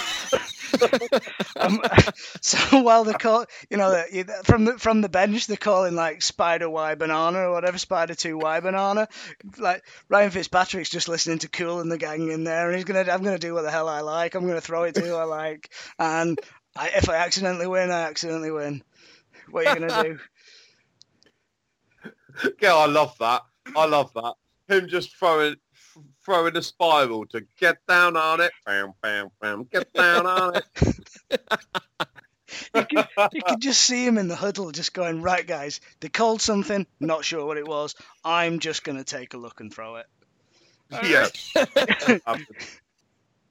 [0.80, 1.20] Um,
[1.58, 1.82] um,
[2.42, 4.04] so while they call, you know,
[4.44, 8.38] from the from the bench they're calling like Spider Y Banana or whatever, Spider Two
[8.38, 9.08] Y Banana.
[9.58, 13.12] Like Ryan Fitzpatrick's just listening to Kool and the Gang in there, and he's gonna,
[13.12, 14.36] I'm gonna do what the hell I like.
[14.36, 16.40] I'm gonna throw it to who I like, and
[16.76, 18.84] I, if I accidentally win, I accidentally win.
[19.50, 20.20] What are you gonna do?
[22.62, 23.42] Yeah, I love that.
[23.76, 24.36] I love that.
[24.68, 25.56] Him just throwing
[26.28, 28.52] throwing a spiral to get down on it.
[28.66, 29.64] Bam, bam, bam.
[29.72, 30.66] Get down on it.
[32.76, 36.10] You could, you could just see him in the huddle, just going, right, guys, they
[36.10, 37.96] called something, not sure what it was.
[38.24, 40.06] I'm just gonna take a look and throw it.
[41.04, 41.28] yeah.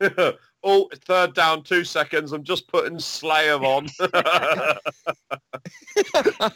[0.68, 2.32] Oh, third down, two seconds.
[2.32, 3.86] I'm just putting Slayer on.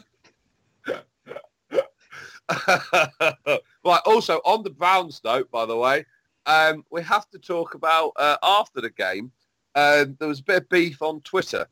[3.85, 4.01] right.
[4.07, 6.05] Also, on the Browns note, by the way,
[6.47, 9.31] um, we have to talk about uh, after the game.
[9.75, 11.67] Uh, there was a bit of beef on Twitter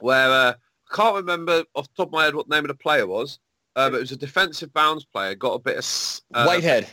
[0.00, 0.52] where uh,
[0.90, 3.06] I can't remember off the top of my head what the name of the player
[3.06, 3.38] was,
[3.76, 5.34] uh, but it was a defensive Browns player.
[5.34, 6.88] Got a bit of uh, Whitehead.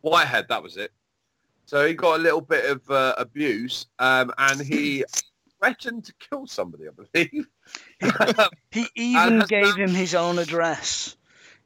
[0.00, 0.92] Whitehead, that was it.
[1.66, 5.04] So he got a little bit of uh, abuse, um, and he
[5.58, 7.46] threatened to kill somebody, I believe.
[8.70, 11.16] He even And- gave him his own address.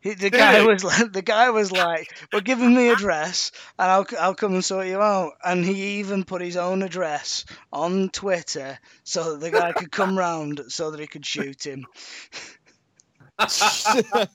[0.01, 3.91] He, the guy was like, the guy was like, "Well, give him the address, and
[3.91, 8.09] I'll I'll come and sort you out." And he even put his own address on
[8.11, 11.87] Twitter so that the guy could come round so that he could shoot him.
[13.39, 14.27] I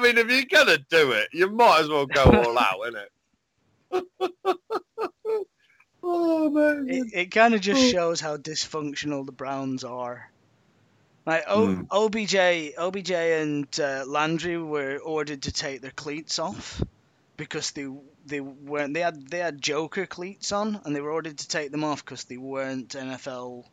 [0.00, 2.80] mean, if you're gonna do it, you might as well go all out,
[3.90, 3.90] innit?
[6.02, 6.86] oh man.
[6.88, 7.90] It, it kind of just Oh.
[7.90, 10.30] shows how dysfunctional the Browns are.
[11.28, 11.82] Like o- Hmm.
[11.90, 12.36] OBJ,
[12.78, 16.82] OBJ and uh, Landry were ordered to take their cleats off
[17.36, 17.86] because they
[18.26, 21.70] they weren't they had they had Joker cleats on and they were ordered to take
[21.70, 23.64] them off because they weren't NFL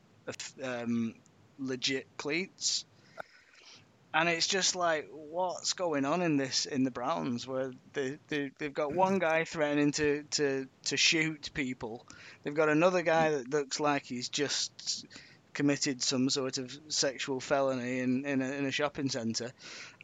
[0.64, 1.16] um,
[1.60, 2.86] legit cleats.
[4.14, 8.52] And it's just like, what's going on in this in the Browns, where they, they
[8.58, 12.06] they've got one guy threatening to, to, to shoot people,
[12.44, 15.06] they've got another guy that looks like he's just
[15.56, 19.52] committed some sort of sexual felony in in a, in a shopping centre,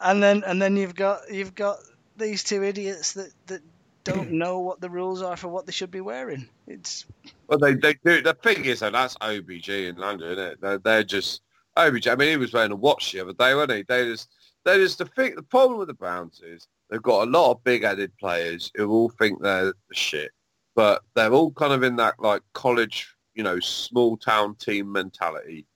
[0.00, 1.78] and then and then you've got you've got
[2.18, 3.62] these two idiots that that
[4.04, 6.48] don't know what the rules are for what they should be wearing.
[6.66, 7.06] It's
[7.48, 8.22] Well, they, they do.
[8.22, 10.60] The thing is, though, that's OBJ in London, isn't it?
[10.60, 11.42] They're, they're just
[11.76, 12.08] OBJ.
[12.08, 13.84] I mean, he was wearing a watch the other day, wasn't he?
[13.88, 14.28] They just,
[14.64, 15.34] they just the thing.
[15.36, 19.10] The problem with the Browns is they've got a lot of big-headed players who all
[19.10, 20.30] think they're the shit,
[20.74, 25.66] but they're all kind of in that like college, you know, small town team mentality,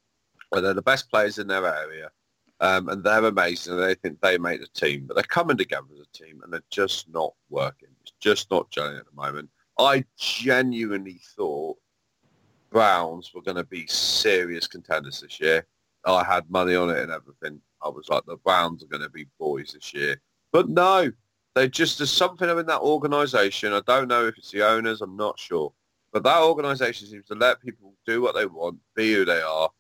[0.51, 2.11] where they're the best players in their area.
[2.59, 5.87] Um, and they're amazing and they think they make the team, but they're coming together
[5.93, 7.91] as a team and they're just not working.
[8.01, 9.51] It's just not gelling at the moment.
[9.79, 11.77] I genuinely thought
[12.71, 15.67] Browns were going to be serious contenders this year.
[16.07, 17.61] I had money on it and everything.
[17.83, 20.21] I was like, the Browns are going to be boys this year.
[20.53, 21.11] But no,
[21.57, 23.73] they just, there's something in that organisation.
[23.73, 25.01] I don't know if it's the owners.
[25.01, 25.73] I'm not sure.
[26.13, 29.71] But that organisation seems to let people do what they want, be who they are.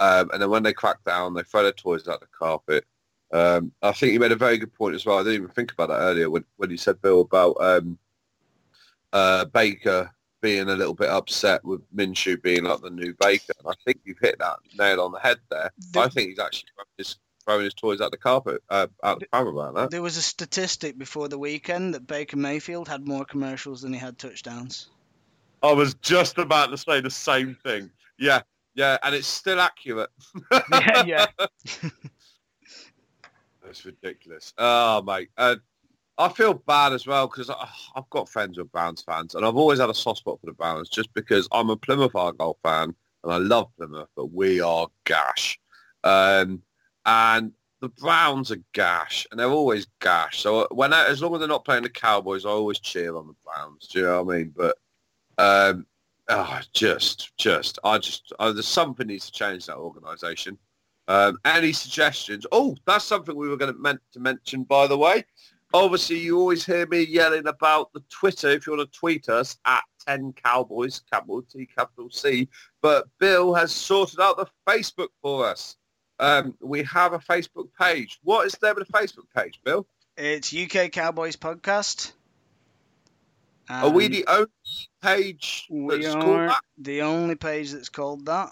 [0.00, 2.84] Um, and then when they crack down, they throw their toys out the carpet.
[3.32, 5.18] Um, I think you made a very good point as well.
[5.18, 7.96] I didn't even think about that earlier when, when you said, Bill, about um,
[9.12, 13.52] uh, Baker being a little bit upset with Minshew being like the new Baker.
[13.60, 15.70] And I think you've hit that nail on the head there.
[15.92, 19.26] The- I think he's actually his, throwing his toys out the carpet, uh, out the
[19.26, 19.90] pram about that.
[19.90, 23.98] there was a statistic before the weekend that Baker Mayfield had more commercials than he
[23.98, 24.88] had touchdowns.
[25.62, 27.90] I was just about to say the same thing.
[28.18, 28.42] Yeah,
[28.74, 30.10] yeah, and it's still accurate.
[30.72, 31.26] yeah, yeah.
[33.62, 34.54] That's ridiculous.
[34.58, 35.28] Oh, mate.
[35.36, 35.56] Uh,
[36.18, 39.56] I feel bad as well because I've got friends who are Browns fans and I've
[39.56, 42.94] always had a soft spot for the Browns just because I'm a Plymouth Argyle fan
[43.24, 45.58] and I love Plymouth, but we are gash.
[46.04, 46.62] Um,
[47.06, 50.40] and the Browns are gash and they're always gash.
[50.40, 53.26] So when I, as long as they're not playing the Cowboys, I always cheer on
[53.26, 53.88] the Browns.
[53.88, 54.54] Do you know what I mean?
[54.54, 54.76] But
[55.38, 55.86] um,
[56.28, 60.58] oh, just, just, I just, uh, there's something needs to change that organisation.
[61.08, 62.46] Um, any suggestions?
[62.52, 65.24] Oh, that's something we were going to meant to mention, by the way.
[65.72, 68.48] Obviously, you always hear me yelling about the Twitter.
[68.48, 72.48] If you want to tweet us at 10 Cowboys, capital T, capital C.
[72.82, 75.76] But Bill has sorted out the Facebook for us.
[76.20, 78.20] Um, we have a Facebook page.
[78.22, 79.86] What is there with the Facebook page, Bill?
[80.18, 82.12] It's UK Cowboys podcast.
[83.70, 84.48] Are we the only
[85.00, 86.60] page we that's called are that?
[86.76, 88.50] the only page that's called that.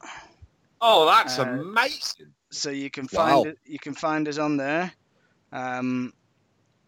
[0.81, 2.33] Oh, that's Uh, amazing.
[2.51, 3.43] So you can Wow.
[3.43, 3.59] find it.
[3.67, 4.93] You can find us on there.
[5.53, 6.15] Um,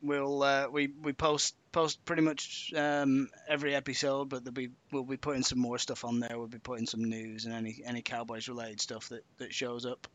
[0.01, 5.03] we'll uh, we we post post pretty much um, every episode, but there'll be we'll
[5.05, 6.39] be putting some more stuff on there.
[6.39, 10.07] We'll be putting some news and any any Cowboys related stuff that that shows up.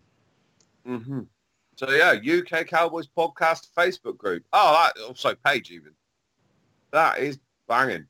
[0.86, 1.22] Hmm
[1.76, 4.44] So yeah, UK Cowboys podcast Facebook group.
[4.54, 5.92] Oh, that also page even.
[6.92, 8.06] That is banging.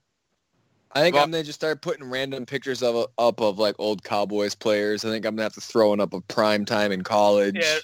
[0.92, 4.04] I think Well- I'm gonna just start putting random pictures of up of like old
[4.04, 5.04] Cowboys players.
[5.04, 7.56] I think I'm gonna have to throw one up of prime time in college.
[7.60, 7.78] Yeah.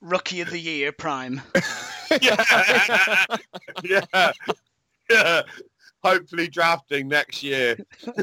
[0.00, 1.42] Rookie of the year, Prime.
[2.22, 3.26] yeah.
[3.84, 4.32] yeah.
[5.10, 5.42] Yeah.
[6.04, 7.76] Hopefully drafting next year.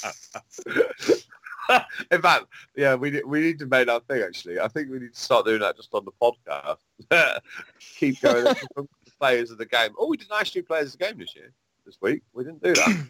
[0.00, 0.10] Troy
[1.70, 1.84] Aikman.
[2.10, 4.22] In fact, yeah, we need- we need to make that thing.
[4.22, 6.78] Actually, I think we need to start doing that just on the podcast.
[7.98, 8.44] Keep going.
[8.44, 8.88] the
[9.20, 9.90] players of the game.
[9.98, 11.52] Oh, we didn't actually players of the game this year.
[11.86, 13.06] This week we didn't do that.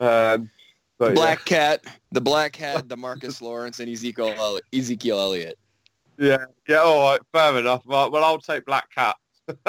[0.38, 0.50] um,
[0.98, 1.14] but yeah.
[1.14, 5.58] Black Cat, the Black Cat, Marcus Lawrence, and Ezekiel Elli- Ezekiel Elliott.
[6.18, 7.84] Yeah, yeah, all right, fair enough.
[7.86, 9.16] Well, well I'll take Black Cat.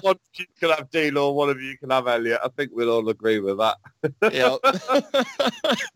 [0.00, 2.40] One of you can have D-Law, one of you can have Elliott.
[2.44, 3.76] I think we'll all agree with that.
[4.32, 5.78] yep.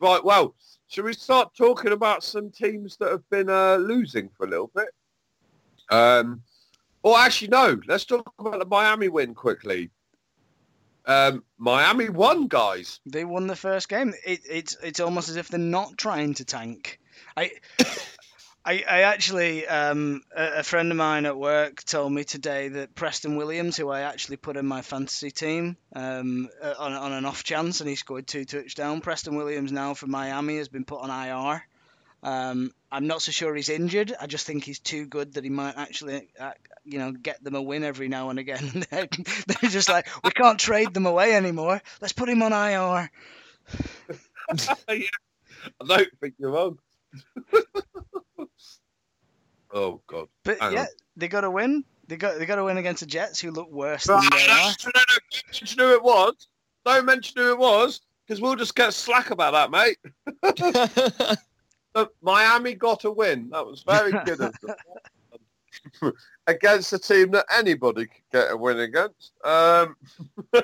[0.00, 0.54] Right, well,
[0.88, 4.70] should we start talking about some teams that have been uh, losing for a little
[4.74, 4.88] bit?
[5.90, 6.42] Um,
[7.02, 9.90] or actually, no, let's talk about the Miami win quickly.
[11.04, 13.00] Um, Miami won, guys.
[13.04, 14.14] They won the first game.
[14.24, 16.98] It, it's it's almost as if they're not trying to tank.
[17.36, 17.50] I
[18.64, 23.36] I, I actually um, a, friend of mine at work told me today that Preston
[23.36, 27.42] Williams, who I actually put in my fantasy team um, uh, on on an off
[27.42, 29.02] chance, and he scored two touchdowns.
[29.02, 31.62] Preston Williams now for Miami has been put on IR.
[32.22, 34.12] Um, I'm not so sure he's injured.
[34.20, 36.52] I just think he's too good that he might actually, uh,
[36.84, 38.84] you know, get them a win every now and again.
[38.90, 39.08] they're,
[39.46, 41.80] they're just like, we can't trade them away anymore.
[42.02, 43.10] Let's put him on IR.
[44.88, 45.06] yeah.
[45.80, 46.78] I don't think you're wrong.
[49.72, 50.28] oh God!
[50.44, 50.86] But Hang yeah, on.
[51.16, 51.84] they got to win.
[52.06, 54.48] They got they got to win against the Jets, who look worse No, than they
[54.48, 54.74] are.
[54.84, 56.48] no, no, don't mention who it was.
[56.84, 59.98] Don't mention who it was, because we'll just get slack about that, mate.
[61.92, 63.50] But Miami got a win.
[63.50, 66.12] That was very good of them.
[66.46, 69.32] against a team that anybody could get a win against.
[69.44, 69.96] Um,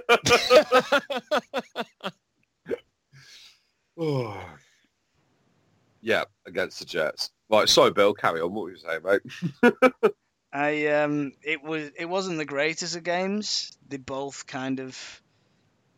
[3.99, 4.45] oh.
[6.01, 7.31] Yeah, against the Jets.
[7.49, 8.15] Right, sorry, Bill.
[8.15, 8.53] Carry on.
[8.53, 10.13] What were you saying, mate?
[10.53, 13.77] I um, it was it wasn't the greatest of games.
[13.89, 15.23] They both kind of,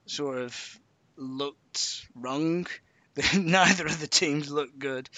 [0.07, 0.81] sort of,
[1.17, 2.67] looked wrong.
[3.37, 5.09] Neither of the teams looked good.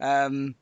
[0.00, 0.54] Um,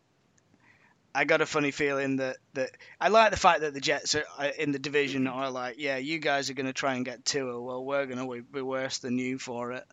[1.14, 4.44] I got a funny feeling that, that I like the fact that the Jets are
[4.58, 7.60] in the division are like, yeah, you guys are going to try and get Tua.
[7.60, 9.84] Well, we're going to be worse than you for it.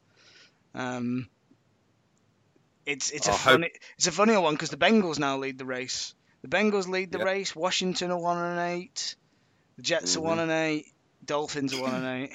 [0.73, 1.27] Um,
[2.85, 5.57] it's it's a I hope- funny it's a funnier one because the Bengals now lead
[5.57, 6.13] the race.
[6.41, 7.23] The Bengals lead the Yeah.
[7.25, 7.55] race.
[7.55, 9.15] Washington are one and eight.
[9.77, 10.17] The Jets Mhm.
[10.17, 10.85] are one and eight.
[11.23, 12.33] Dolphins are one and eight.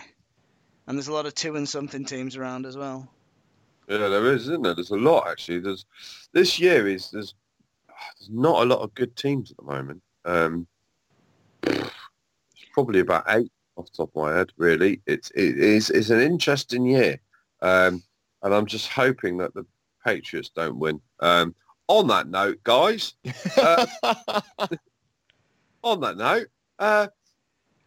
[0.86, 3.08] And there's a lot of two and something teams around as well.
[3.88, 4.74] Yeah, there is, isn't there?
[4.74, 5.60] There's a lot actually.
[5.60, 5.84] There's
[6.32, 7.34] this year is there's
[8.18, 10.02] there's not a lot of good teams at the moment.
[10.24, 10.66] Um,
[12.72, 14.52] probably about eight off the top of my head.
[14.56, 17.20] Really, it's it is it's an interesting year,
[17.62, 18.02] um,
[18.42, 19.64] and I'm just hoping that the
[20.04, 21.00] Patriots don't win.
[21.20, 21.54] Um,
[21.88, 23.14] on that note, guys,
[23.56, 23.86] uh,
[25.82, 26.46] on that note,
[26.78, 27.08] uh,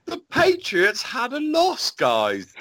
[0.05, 2.53] the Patriots had a loss, guys.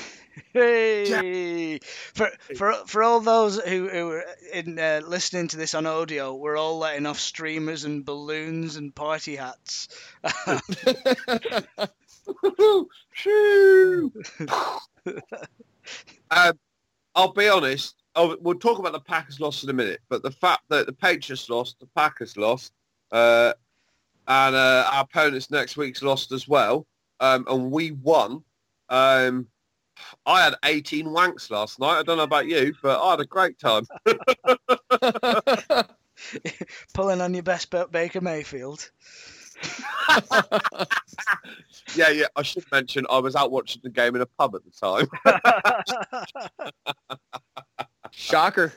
[0.52, 1.78] Hey!
[2.14, 6.34] For for for all those who who are in uh, listening to this on audio,
[6.34, 9.88] we're all letting off streamers and balloons and party hats.
[16.30, 16.58] Um,
[17.14, 18.01] I'll be honest.
[18.14, 20.92] Oh, we'll talk about the Packers loss in a minute, but the fact that the
[20.92, 22.72] Patriots lost, the Packers lost,
[23.10, 23.54] uh,
[24.28, 26.86] and uh, our opponents next week's lost as well,
[27.20, 28.44] um, and we won.
[28.88, 29.48] Um,
[30.26, 31.98] I had 18 wanks last night.
[31.98, 33.86] I don't know about you, but I had a great time.
[36.94, 38.90] Pulling on your best bet, Baker Mayfield.
[41.94, 42.26] yeah, yeah.
[42.36, 45.08] I should mention I was out watching the game in a pub at the time.
[48.12, 48.72] Shocker.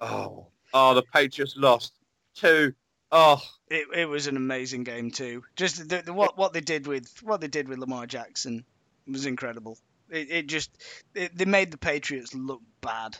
[0.00, 1.92] Oh, oh, the Patriots lost
[2.34, 2.74] two.
[3.12, 5.44] Oh, It, it was an amazing game too.
[5.56, 8.64] Just the, the, what what they did with what they did with Lamar Jackson
[9.06, 9.78] was incredible.
[10.10, 10.70] It, it just
[11.14, 13.16] it, they made the Patriots look bad.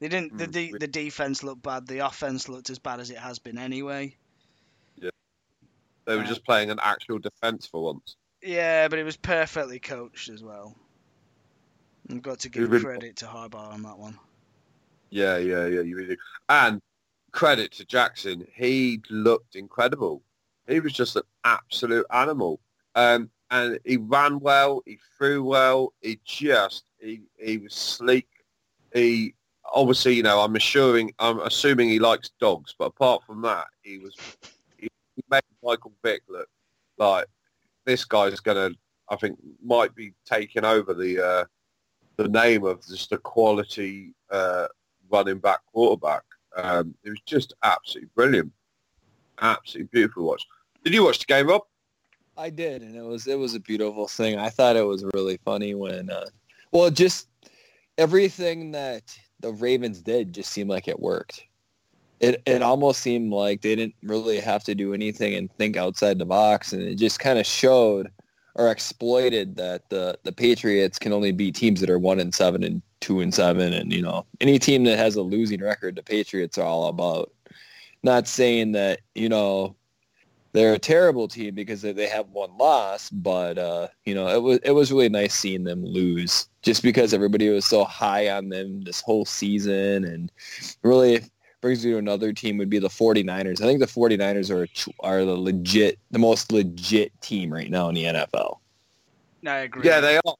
[0.00, 0.36] They didn't.
[0.36, 1.86] The, Mm, the the defense looked bad.
[1.86, 4.16] The offense looked as bad as it has been anyway.
[4.96, 5.10] Yeah,
[6.04, 8.16] they were Uh, just playing an actual defense for once.
[8.42, 10.76] Yeah, but it was perfectly coached as well.
[12.10, 14.18] I've got to give really- credit to Harbaugh on that one.
[15.12, 15.82] Yeah, yeah, yeah.
[15.82, 16.22] You really do.
[16.48, 16.80] And
[17.32, 20.22] credit to Jackson, he looked incredible.
[20.66, 22.60] He was just an absolute animal.
[22.94, 24.82] Um, and he ran well.
[24.86, 25.92] He threw well.
[26.00, 28.26] He just he he was sleek.
[28.94, 29.34] He
[29.74, 33.98] obviously, you know, I'm assuring, I'm assuming he likes dogs, but apart from that, he
[33.98, 34.16] was
[34.78, 34.88] he,
[35.30, 36.48] made Michael Vick look
[36.96, 37.26] like
[37.84, 38.70] this guy's gonna.
[39.10, 41.44] I think might be taking over the uh,
[42.16, 44.68] the name of just a quality uh,
[45.12, 46.22] running back quarterback.
[46.56, 48.52] Um, it was just absolutely brilliant,
[49.40, 50.44] absolutely beautiful watch.
[50.84, 51.62] Did you watch the game, Rob?
[52.36, 54.38] I did, and it was it was a beautiful thing.
[54.38, 56.26] I thought it was really funny when, uh,
[56.72, 57.28] well, just
[57.98, 61.44] everything that the Ravens did just seemed like it worked.
[62.20, 66.18] It it almost seemed like they didn't really have to do anything and think outside
[66.18, 68.10] the box, and it just kind of showed
[68.54, 72.62] or exploited that the the Patriots can only beat teams that are one and seven
[72.62, 76.02] and two and seven, and you know any team that has a losing record, the
[76.02, 77.30] Patriots are all about.
[78.02, 79.76] Not saying that you know
[80.52, 84.58] they're a terrible team because they have one loss, but uh, you know it was
[84.64, 88.82] it was really nice seeing them lose just because everybody was so high on them
[88.82, 90.32] this whole season, and
[90.82, 91.20] really
[91.60, 93.62] brings you to another team would be the 49ers.
[93.62, 94.66] I think the 49ers are
[95.00, 98.58] are the legit the most legit team right now in the NFL.
[99.46, 99.82] I agree.
[99.84, 100.34] Yeah, they are.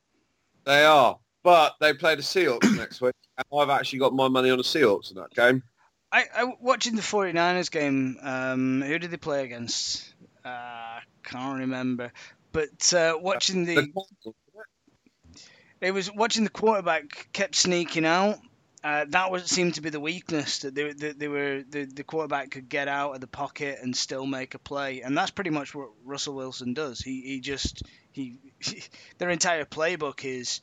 [0.65, 1.19] They are.
[1.43, 3.15] But they play the Seahawks next week.
[3.37, 5.63] And I've actually got my money on the Seahawks in that game.
[6.13, 8.19] I, I watching the 49ers game.
[8.23, 10.13] Um, who did they play against?
[10.45, 12.13] Uh, I can't remember.
[12.53, 13.91] But uh, watching the,
[15.81, 18.39] it was watching the quarterback kept sneaking out.
[18.85, 22.03] Uh, that was seemed to be the weakness that they, they, they were the, the
[22.03, 25.51] quarterback could get out of the pocket and still make a play, and that's pretty
[25.51, 27.01] much what Russell Wilson does.
[27.01, 28.83] He he just he, he
[29.19, 30.61] their entire playbook is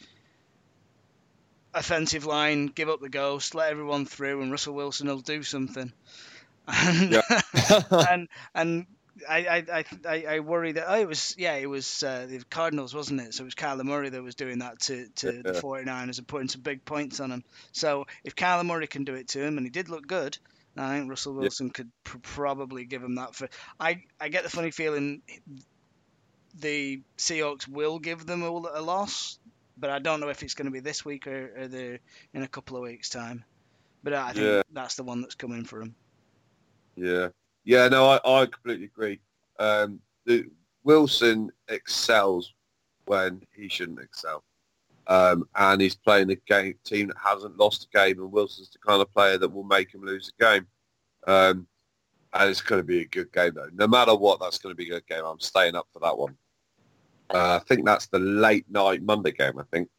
[1.73, 5.91] offensive line, give up the ghost, let everyone through, and Russell Wilson will do something.
[6.67, 7.41] And Yeah.
[8.11, 8.85] and and
[9.27, 12.93] I, I, I, I worry that oh it was yeah it was uh, the Cardinals
[12.93, 15.59] wasn't it so it was Kyler Murray that was doing that to, to the Yeah.
[15.59, 17.43] 49ers and putting some big points on him
[17.73, 20.37] so if Kyler Murray can do it to him and he did look good
[20.77, 21.39] I think Russell Yeah.
[21.41, 25.21] Wilson could pr- probably give him that for I, I get the funny feeling
[26.59, 29.38] the Seahawks will give them a, a loss
[29.79, 31.99] but I don't know if it's going to be this week or, or the
[32.33, 33.43] in a couple of weeks time
[34.03, 34.61] but I think Yeah.
[34.71, 35.95] that's the one that's coming for him
[36.95, 37.29] Yeah.
[37.65, 39.19] Yeah, no, I, I completely agree.
[39.59, 40.45] Um, the,
[40.83, 42.53] Wilson excels
[43.05, 44.43] when he shouldn't excel.
[45.07, 48.79] Um, and he's playing a game team that hasn't lost a game, and Wilson's the
[48.79, 50.67] kind of player that will make him lose a game.
[51.27, 51.67] Um,
[52.33, 53.69] and it's going to be a good game, though.
[53.73, 55.25] No matter what, that's going to be a good game.
[55.25, 56.35] I'm staying up for that one.
[57.33, 59.89] Uh, I think that's the late night Monday game, I think.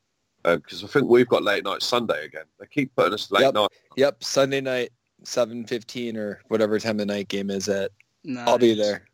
[0.43, 2.45] Because I think we've got late night Sunday again.
[2.59, 3.55] They keep putting us late Yep.
[3.55, 3.69] night.
[3.97, 4.91] Yep, Sunday night,
[5.23, 7.91] seven fifteen or whatever time the night game is at.
[8.25, 9.05] no, I'll be there.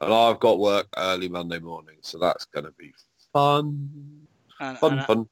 [0.00, 2.92] And I've got work early Monday morning, so that's going to be
[3.32, 3.88] fun.
[4.60, 5.28] and, Fun, and I- fun.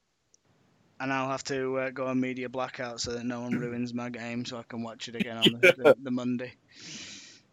[1.01, 4.09] and I'll have to uh, go on media blackout so that no one ruins my
[4.09, 6.53] game, so I can watch it again on the, the, the Monday.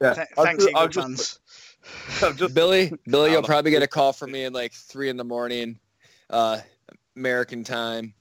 [0.02, 0.14] Yeah.
[0.14, 1.40] Th- thanks, ju- Eagle I've just- fans.
[1.48, 1.64] I've
[2.36, 5.24] just- Billy, Billy, you'll probably get a call from me at like three in the
[5.24, 5.80] morning,
[6.30, 6.60] uh,
[7.16, 8.14] American time,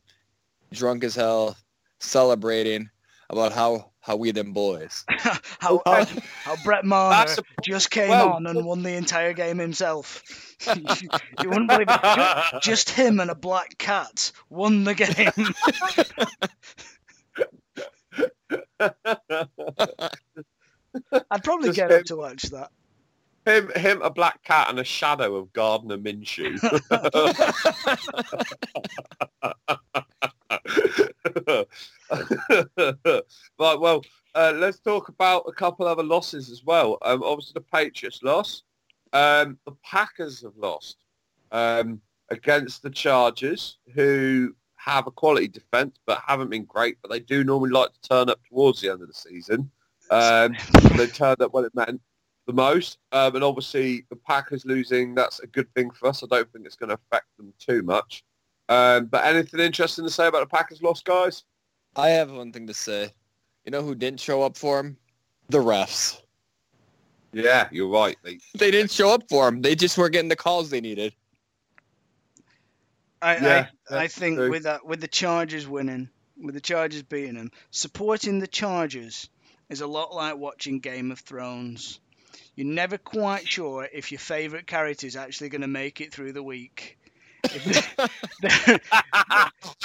[0.73, 1.57] drunk as hell,
[2.01, 2.91] celebrating
[3.31, 5.05] about how how we them boys.
[5.59, 10.23] how, how Brett Maher a- just came well- on and won the entire game himself.
[10.77, 12.01] you wouldn't believe it.
[12.53, 15.55] Ju- Just him and a black cat won the game.
[21.31, 21.99] I'd probably Just get him.
[22.01, 22.71] up to watch that.
[23.47, 26.61] Him, him, a black cat, and a shadow of Gardner Minshew.
[33.59, 34.03] right, well,
[34.35, 36.99] uh, let's talk about a couple other losses as well.
[37.03, 38.65] Um, obviously, the Patriots lost.
[39.13, 40.97] Um, the Packers have lost
[41.53, 46.99] um, against the Chargers, who have a quality defense but haven't been great.
[47.01, 49.71] But they do normally like to turn up towards the end of the season.
[50.11, 50.57] Um,
[50.97, 52.01] they turned up when it meant
[52.47, 52.99] the most.
[53.13, 56.23] Um, and obviously, the Packers losing, that's a good thing for us.
[56.23, 58.25] I don't think it's going to affect them too much.
[58.69, 61.45] Um, but anything interesting to say about the Packers loss, guys?
[61.97, 63.13] I have one thing to say.
[63.65, 64.97] You know who didn't show up for him?
[65.49, 66.21] The refs.
[67.33, 68.17] Yeah, you're right.
[68.23, 69.63] They, They didn't show up for him.
[69.63, 71.15] They just weren't getting the calls they needed.
[73.21, 74.51] I, Yeah, I, I think true.
[74.51, 76.09] with that, with the Chargers winning,
[76.41, 79.29] with the Chargers beating them, supporting the Chargers
[79.71, 82.01] is a lot like watching Game of Thrones.
[82.57, 86.33] You're never quite sure if your favourite character is actually going to make it through
[86.33, 86.99] the week.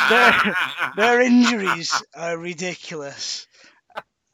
[0.09, 0.55] Their,
[0.95, 3.47] their injuries are ridiculous.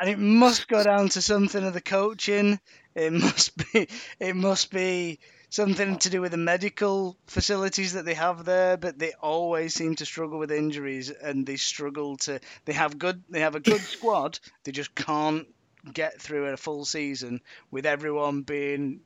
[0.00, 2.60] and it must go down to something of the coaching.
[2.94, 3.88] It must be
[4.18, 5.18] it must be
[5.48, 9.94] something to do with the medical facilities that they have there, but they always seem
[9.96, 13.80] to struggle with injuries and they struggle to they have good they have a good
[13.80, 15.46] squad, they just can't
[15.92, 19.00] get through a full season with everyone being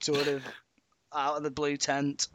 [0.00, 0.42] sort of
[1.14, 2.28] out of the blue tent.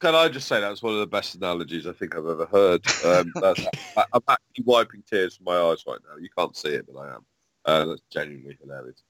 [0.00, 2.82] Can I just say that's one of the best analogies I think I've ever heard.
[3.04, 6.16] Um, that's, I, I'm actually wiping tears from my eyes right now.
[6.18, 7.24] You can't see it, but I am.
[7.66, 9.02] Uh, that's genuinely hilarious.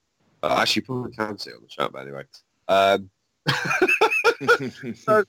[0.42, 2.24] Uh, actually, you probably can see it on the chat, but anyway.
[2.66, 3.10] Um,
[4.96, 5.24] so,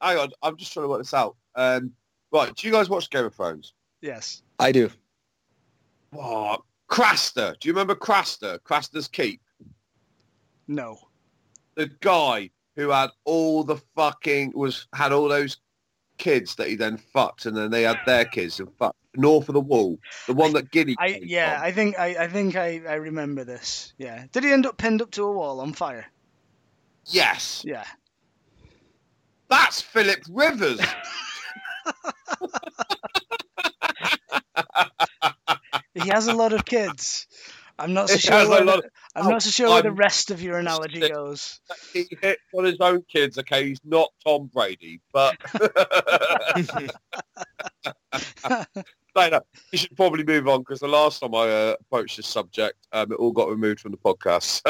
[0.00, 0.30] hang on.
[0.42, 1.36] I'm just trying to work this out.
[1.56, 1.92] Um,
[2.32, 2.54] right.
[2.54, 3.72] Do you guys watch Game of Thrones?
[4.00, 4.42] Yes.
[4.60, 4.90] I do.
[6.14, 7.58] Oh, Craster.
[7.58, 8.58] Do you remember Craster?
[8.60, 9.40] Craster's Keep.
[10.68, 10.98] No.
[11.74, 15.58] The guy who had all the fucking was had all those
[16.18, 19.54] kids that he then fucked, and then they had their kids and fucked north of
[19.54, 19.98] the wall.
[20.26, 20.94] The one that Giddy.
[20.98, 21.64] I yeah, from.
[21.66, 23.94] I think I, I think I, I remember this.
[23.98, 24.24] Yeah.
[24.32, 26.06] Did he end up pinned up to a wall on fire?
[27.06, 27.84] Yes, Yeah.
[29.48, 30.80] that's Philip Rivers.
[36.02, 37.26] He has a lot of kids.
[37.78, 38.48] I'm not so sure.
[38.48, 38.82] Where the,
[39.14, 41.60] I'm Oh, not so sure where the I'm- rest of your analogy goes.
[41.92, 43.38] he hits on his own kids.
[43.38, 45.36] Okay, he's not Tom Brady, but
[48.50, 49.40] no, no,
[49.72, 53.12] you should probably move on because the last time I uh, approached this subject, um,
[53.12, 54.62] it all got removed from the podcast.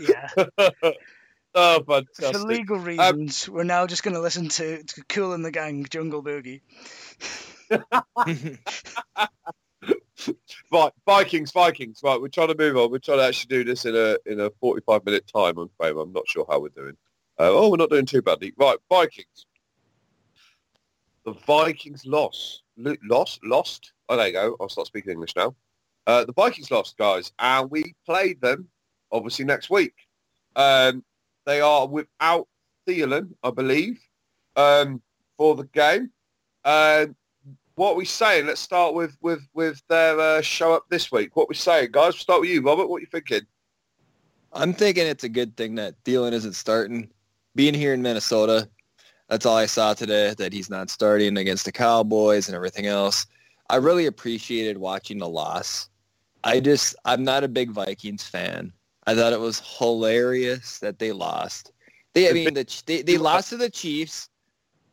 [0.00, 0.28] yeah.
[1.54, 5.44] So, oh, For legal reasons, we're now just going to listen to, to Kool and
[5.44, 6.60] the Gang, Jungle Boogie.
[10.70, 12.00] Right, Vikings, Vikings.
[12.04, 12.90] Right, we're trying to move on.
[12.90, 15.96] We're trying to actually do this in a in a forty-five minute time on frame.
[15.96, 16.96] I'm not sure how we're doing.
[17.38, 18.52] Uh, oh, we're not doing too badly.
[18.58, 19.46] Right, Vikings.
[21.24, 22.62] The Vikings lost.
[22.76, 23.40] Lo- Lost?
[23.44, 23.92] Lost?
[24.08, 24.56] Oh, there you go.
[24.60, 25.54] I'll start speaking English now.
[26.06, 28.68] Uh, the Vikings lost, guys, and we played them,
[29.12, 29.94] obviously, next week.
[30.56, 31.04] Um,
[31.46, 32.48] they are without
[32.86, 34.00] Thielen, I believe,
[34.56, 35.02] um,
[35.36, 36.10] for the game.
[36.64, 37.16] Um,
[37.74, 38.46] what are we saying?
[38.46, 41.34] Let's start with with with their uh, show up this week.
[41.34, 42.12] What we saying, guys?
[42.14, 42.88] We'll start with you, Robert.
[42.88, 43.46] What are you thinking?
[44.52, 47.08] I'm thinking it's a good thing that Thielen isn't starting.
[47.54, 48.68] Being here in Minnesota,
[49.28, 53.26] that's all I saw today, that he's not starting against the Cowboys and everything else.
[53.68, 55.88] I really appreciated watching the loss.
[56.44, 58.72] I just, I'm not a big Vikings fan.
[59.06, 61.72] I thought it was hilarious that they lost.
[62.12, 64.28] They, I mean, the, they, they lost to the Chiefs,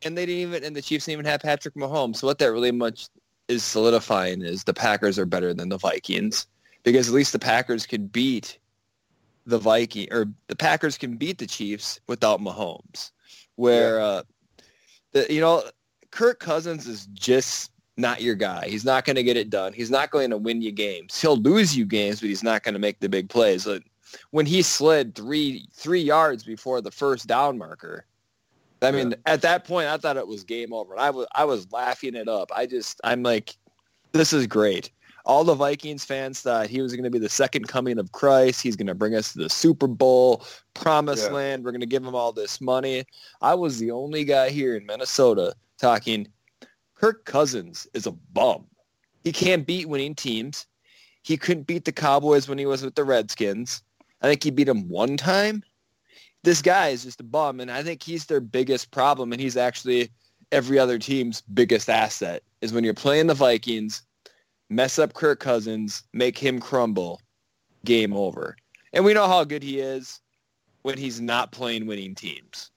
[0.03, 2.17] and they didn't even, and the Chiefs didn't even have Patrick Mahomes.
[2.17, 3.09] So what that really much
[3.47, 6.47] is solidifying is the Packers are better than the Vikings
[6.83, 8.59] because at least the Packers can beat
[9.45, 13.11] the Viking or the Packers can beat the Chiefs without Mahomes.
[13.55, 14.23] Where uh,
[15.13, 15.63] the you know
[16.11, 18.67] Kirk Cousins is just not your guy.
[18.67, 19.73] He's not going to get it done.
[19.73, 21.19] He's not going to win you games.
[21.19, 23.65] He'll lose you games, but he's not going to make the big plays.
[23.65, 23.83] Like,
[24.31, 28.05] when he slid three three yards before the first down marker,
[28.81, 30.97] I mean, at that point, I thought it was game over.
[30.97, 32.51] I was I was laughing it up.
[32.55, 33.55] I just I'm like,
[34.11, 34.91] this is great.
[35.25, 38.61] All the Vikings fans thought he was going to be the second coming of Christ.
[38.61, 41.33] He's going to bring us to the Super Bowl, promised Yeah.
[41.35, 41.65] land.
[41.65, 43.03] We're going to give him all this money.
[43.41, 46.29] I was the only guy here in Minnesota talking,
[46.95, 48.67] Kirk Cousins is a bum.
[49.23, 50.65] He can't beat winning teams.
[51.23, 53.83] He couldn't beat the Cowboys when he was with the Redskins.
[54.21, 55.63] I think he beat him one time.
[56.43, 59.57] This guy is just a bum, and I think he's their biggest problem, and he's
[59.57, 60.09] actually
[60.51, 64.03] every other team's biggest asset is when you're playing the Vikings,
[64.69, 67.21] mess up Kirk Cousins, make him crumble,
[67.85, 68.55] game over.
[68.93, 70.21] And we know how good he is
[70.83, 72.71] when he's not playing winning teams.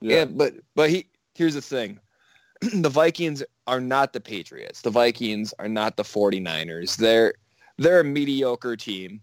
[0.00, 1.98] Yeah, but but he here's the thing.
[2.60, 4.82] the Vikings are not the Patriots.
[4.82, 6.96] The Vikings are not the 49ers.
[6.96, 7.34] They're
[7.78, 9.20] they're a mediocre team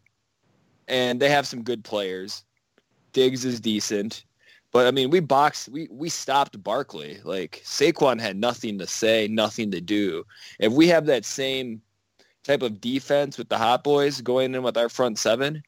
[0.88, 2.44] and they have some good players.
[3.14, 4.26] Diggs is decent.
[4.72, 7.20] But I mean, we boxed we we stopped Barkley.
[7.24, 10.26] Like Saquon had nothing to say, nothing to do.
[10.60, 11.82] If we have that same
[12.44, 15.64] type of defense with the Hot Boys going in with our front seven,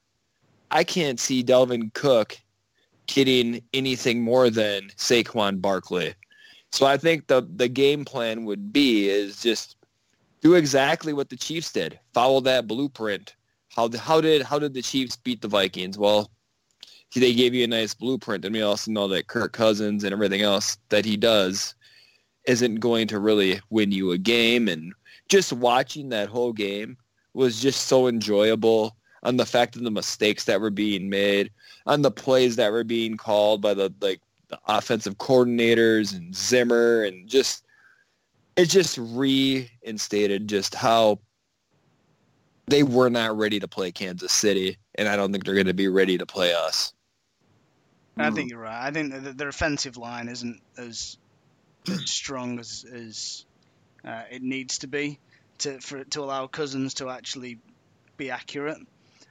[0.72, 2.38] I can't see Dalvin Cook
[3.05, 6.13] getting anything more than Saquon Barkley.
[6.74, 9.78] So I think the the game plan would be is just
[10.41, 11.97] do exactly what the Chiefs did.
[12.13, 13.37] Follow that blueprint.
[13.78, 15.99] How how did how did the Chiefs beat the Vikings?
[15.99, 16.32] Well,
[17.15, 20.41] they gave you a nice blueprint, and we also know that Kirk Cousins and everything
[20.41, 21.75] else that he does
[22.47, 24.67] isn't going to really win you a game.
[24.67, 24.93] And
[25.30, 26.97] just watching that whole game
[27.36, 31.51] was just so enjoyable on the fact of the mistakes that were being made,
[31.86, 37.03] on the plays that were being called by the like the offensive coordinators and Zimmer
[37.03, 37.63] and just
[38.55, 41.19] it just reinstated just how
[42.68, 45.74] they were not ready to play Kansas City, and I don't think they're going to
[45.74, 46.93] be ready to play us.
[48.18, 48.88] I think you're right.
[48.88, 51.18] I think that their offensive line isn't as,
[51.88, 53.45] as strong as, as
[54.03, 55.20] uh, it needs to be
[55.59, 57.59] to for to allow Cousins to actually
[58.18, 58.78] be accurate.
[58.78, 58.88] And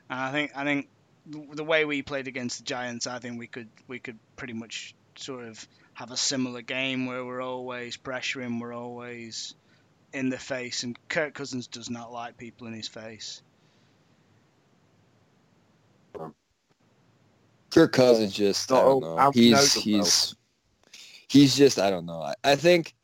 [0.09, 0.89] I think I think
[1.27, 4.95] the way we played against the Giants, I think we could we could pretty much
[5.17, 9.55] sort of have a similar game where we're always pressuring, we're always
[10.13, 13.43] in the face, and Kirk Cousins does not like people in his face.
[17.71, 19.31] Kirk Cousins just I don't know.
[19.33, 20.35] He's he's
[21.29, 22.23] he's just I don't know.
[22.23, 22.95] I, I think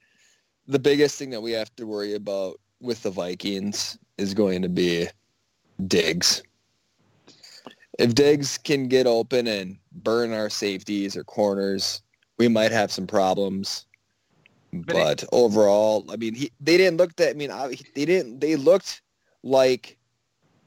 [0.67, 4.69] the biggest thing that we have to worry about with the Vikings is going to
[4.69, 5.09] be
[5.87, 6.43] Diggs.
[7.99, 12.03] If Diggs can get open and burn our safeties or corners,
[12.39, 13.87] we might have some problems.
[14.73, 17.31] But, it, overall, I mean, he, they didn't look that.
[17.31, 17.51] I mean,
[17.95, 18.41] they didn't.
[18.41, 19.03] They looked
[19.43, 19.99] like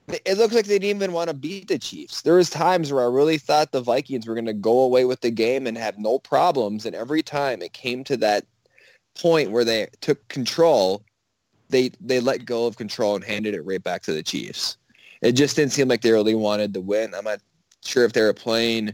[0.07, 2.21] it looked like they didn't even want to beat the Chiefs.
[2.21, 5.21] There was times where I really thought the Vikings were going to go away with
[5.21, 8.45] the game and have no problems, and every time it came to that
[9.19, 11.03] point where they took control,
[11.69, 14.77] they they let go of control and handed it right back to the Chiefs.
[15.21, 17.15] It just didn't seem like they really wanted to win.
[17.15, 17.39] I'm not
[17.83, 18.93] sure if they were playing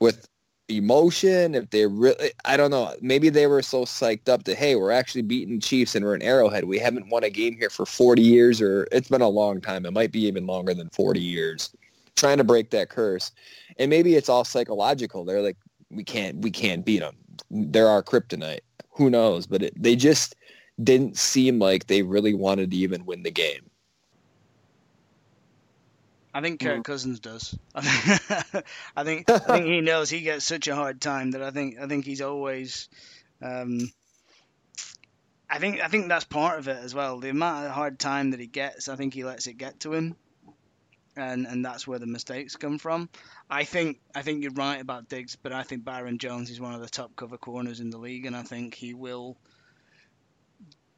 [0.00, 0.26] with
[0.76, 2.94] emotion, if they really, eh, I don't know.
[3.00, 6.22] Maybe they were so psyched up that, hey, we're actually beating Chiefs and we're in
[6.22, 6.64] Arrowhead.
[6.64, 9.86] We haven't won a game here for 40 years or it's been a long time.
[9.86, 11.74] It might be even longer than 40 years
[12.16, 13.32] trying to break that curse.
[13.78, 15.24] And maybe it's all psychological.
[15.24, 15.56] They're like,
[15.90, 17.16] we can't, we can't beat them.
[17.50, 18.60] They're our kryptonite.
[18.90, 19.46] Who knows?
[19.46, 20.36] But it, they just
[20.82, 23.68] didn't seem like they really wanted to even win the game.
[26.34, 26.84] I think Kirk mm.
[26.84, 27.56] Cousins does.
[27.74, 28.66] I think,
[28.96, 31.78] I think I think he knows he gets such a hard time that I think
[31.78, 32.88] I think he's always.
[33.42, 33.92] Um,
[35.50, 37.18] I think I think that's part of it as well.
[37.18, 39.92] The amount of hard time that he gets, I think he lets it get to
[39.92, 40.16] him,
[41.14, 43.10] and and that's where the mistakes come from.
[43.50, 46.72] I think I think you're right about Diggs, but I think Byron Jones is one
[46.72, 49.36] of the top cover corners in the league, and I think he will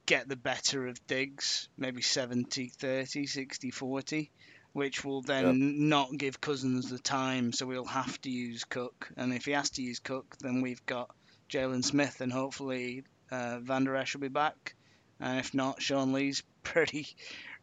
[0.06, 4.30] get the better of Diggs, maybe 70 30, 60 40
[4.74, 5.78] which will then yep.
[5.78, 9.08] not give Cousins the time, so we'll have to use Cook.
[9.16, 11.14] And if he has to use Cook, then we've got
[11.48, 14.74] Jaylon Smith, and hopefully uh, Van Der Esch will be back.
[15.20, 17.06] And if not, Sean Lee's pretty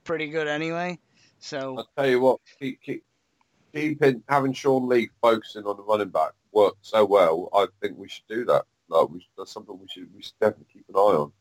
[0.05, 0.97] pretty good anyway.
[1.39, 3.03] So I'll tell you what, keep, keep,
[3.73, 7.49] keeping having Sean Lee focusing on the running back worked so well.
[7.53, 8.63] I think we should do that.
[8.87, 11.31] Like we, that's something we should we should definitely keep an eye on.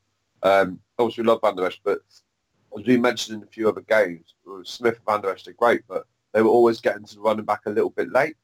[0.43, 2.01] Um, obviously, we love Van Der Esch, but
[2.79, 5.83] as we mentioned in a few other games, Smith and Van Der Esch are great,
[5.89, 8.37] but they were always getting to the running back a little bit late.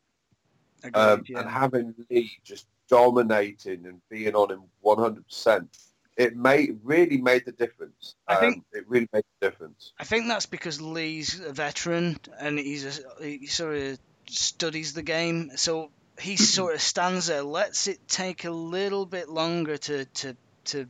[0.82, 1.40] Agreed, um, yeah.
[1.40, 5.68] And having Lee just dominating and being on him 100%,
[6.16, 8.14] it made really made the difference.
[8.26, 9.92] I think um, it really made the difference.
[9.98, 13.98] I think that's because Lee's a veteran and he's a, he sort of
[14.28, 19.28] studies the game, so he sort of stands there, lets it take a little bit
[19.28, 20.88] longer to to to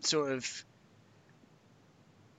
[0.00, 0.64] sort of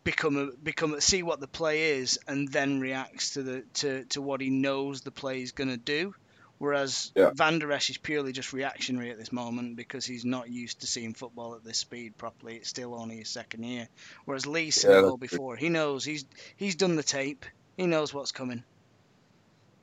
[0.05, 4.05] become a become a, see what the play is and then reacts to the to,
[4.05, 6.15] to what he knows the play is going to do.
[6.57, 7.31] Whereas yeah.
[7.33, 10.87] Van Der Esch is purely just reactionary at this moment because he's not used to
[10.87, 12.55] seeing football at this speed properly.
[12.55, 13.89] It's still only his second year.
[14.23, 15.57] Whereas Lee seen yeah, it all before.
[15.57, 16.23] He knows he's
[16.55, 17.45] he's done the tape.
[17.75, 18.63] He knows what's coming.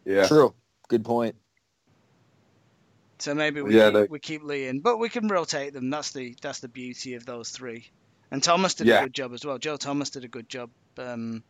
[0.07, 0.55] Yeah, true.
[0.89, 1.37] Good point.
[3.19, 5.91] So maybe we yeah, keep, we keep Lee in, but we can rotate them.
[5.91, 7.91] That's the that's the beauty of those three.
[8.33, 9.01] And Thomas did yeah.
[9.01, 9.59] a good job as well.
[9.59, 11.45] Joe Thomas did a good job um,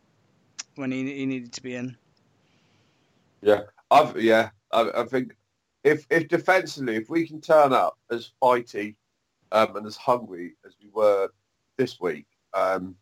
[0.75, 1.95] when he, he needed to be in.
[3.41, 5.33] Yeah, I've yeah, I, I think
[5.85, 8.95] if if defensively, if we can turn up as fighty
[9.53, 11.29] um, and as hungry as we were
[11.77, 12.95] this week, um,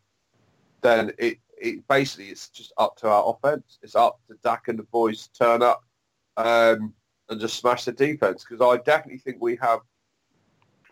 [0.80, 3.80] then it, it basically it's just up to our offense.
[3.82, 5.82] It's up to Dak and the boys to turn up
[6.36, 6.94] um,
[7.28, 9.80] and just smash the defense because I definitely think we have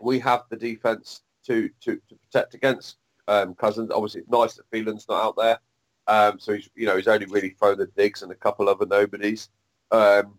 [0.01, 3.91] we have the defense to, to, to protect against um, Cousins.
[3.91, 5.59] Obviously, it's nice that Thielen's not out there.
[6.07, 8.85] Um, so he's, you know, he's only really thrown the Diggs and a couple other
[8.85, 9.49] nobodies.
[9.91, 10.37] Um,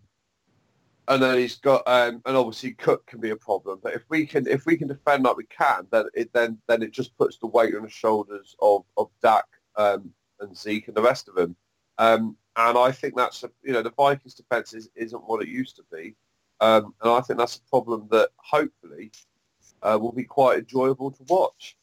[1.07, 3.79] and then he's got, um, and obviously Cook can be a problem.
[3.83, 6.81] But if we can, if we can defend like we can, then it then then
[6.81, 9.45] it just puts the weight on the shoulders of of Dak
[9.75, 11.55] um, and Zeke and the rest of them.
[11.97, 15.49] Um, and I think that's a, you know the Vikings defense is, isn't what it
[15.49, 16.15] used to be,
[16.61, 19.11] and I think that's a problem that hopefully
[19.83, 21.77] uh, will be quite enjoyable to watch.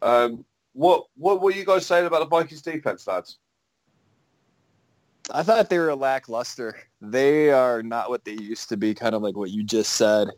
[0.00, 3.38] Um, what what were you guys saying about the Vikings defense, lads?
[5.30, 6.76] I thought they were lackluster.
[7.00, 8.94] They are not what they used to be.
[8.94, 10.28] Kind of like what you just said.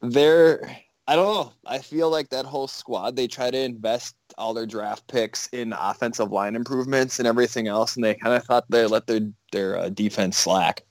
[0.00, 0.76] They're
[1.06, 1.52] I don't know.
[1.66, 5.72] I feel like that whole squad they try to invest all their draft picks in
[5.72, 9.20] offensive line improvements and everything else, and they kind of thought they let their
[9.52, 10.82] their uh, defense slack.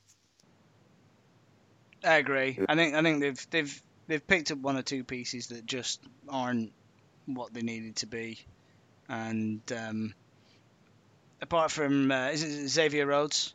[2.03, 2.59] I agree.
[2.67, 6.01] I think I think they've they've they've picked up one or two pieces that just
[6.27, 6.73] aren't
[7.25, 8.39] what they needed to be,
[9.07, 10.13] and um,
[11.41, 13.53] apart from uh, is it Xavier Rhodes?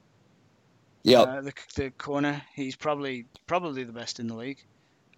[1.02, 2.42] Yeah, uh, the, the corner.
[2.54, 4.64] He's probably probably the best in the league.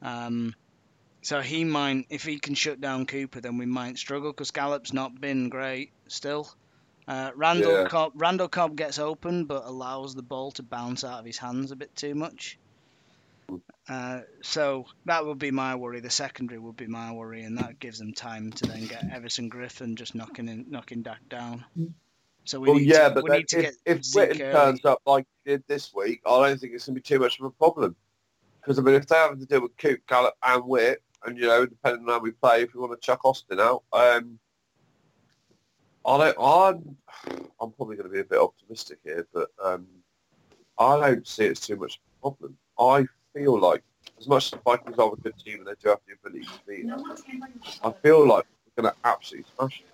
[0.03, 0.55] Um,
[1.23, 4.93] so he might, if he can shut down Cooper, then we might struggle because Gallup's
[4.93, 6.49] not been great still.
[7.07, 7.89] Uh, Randall Yeah.
[7.89, 11.71] Cobb, Randall Cobb gets open, but allows the ball to bounce out of his hands
[11.71, 12.59] a bit too much.
[13.89, 16.01] Uh, so that would be my worry.
[16.01, 19.49] The secondary would be my worry, and that gives them time to then get Everson
[19.49, 21.65] Griffen just knocking in, knocking Dak down.
[22.45, 24.31] So we well, need yeah, to, but we then need to if, get if Zeke
[24.31, 24.53] Witten early.
[24.53, 27.19] turns up like he did this week, I don't think it's going to be too
[27.19, 27.97] much of a problem.
[28.61, 31.47] Because, I mean, if they have to deal with Coop, Gallup and Witt, and, you
[31.47, 34.39] know, depending on how we play, if we want to chuck Austin out, um,
[36.05, 36.97] I don't, I'm,
[37.61, 39.87] I'm probably going to be a bit optimistic here, but um,
[40.79, 42.59] I don't see it as too much of a problem.
[42.79, 43.07] I
[43.39, 43.83] feel like,
[44.19, 46.45] as much as the Vikings are a good team and they do have the ability
[46.45, 47.23] to beat us,
[47.85, 48.45] I feel like
[48.77, 49.87] we're going to absolutely smash it.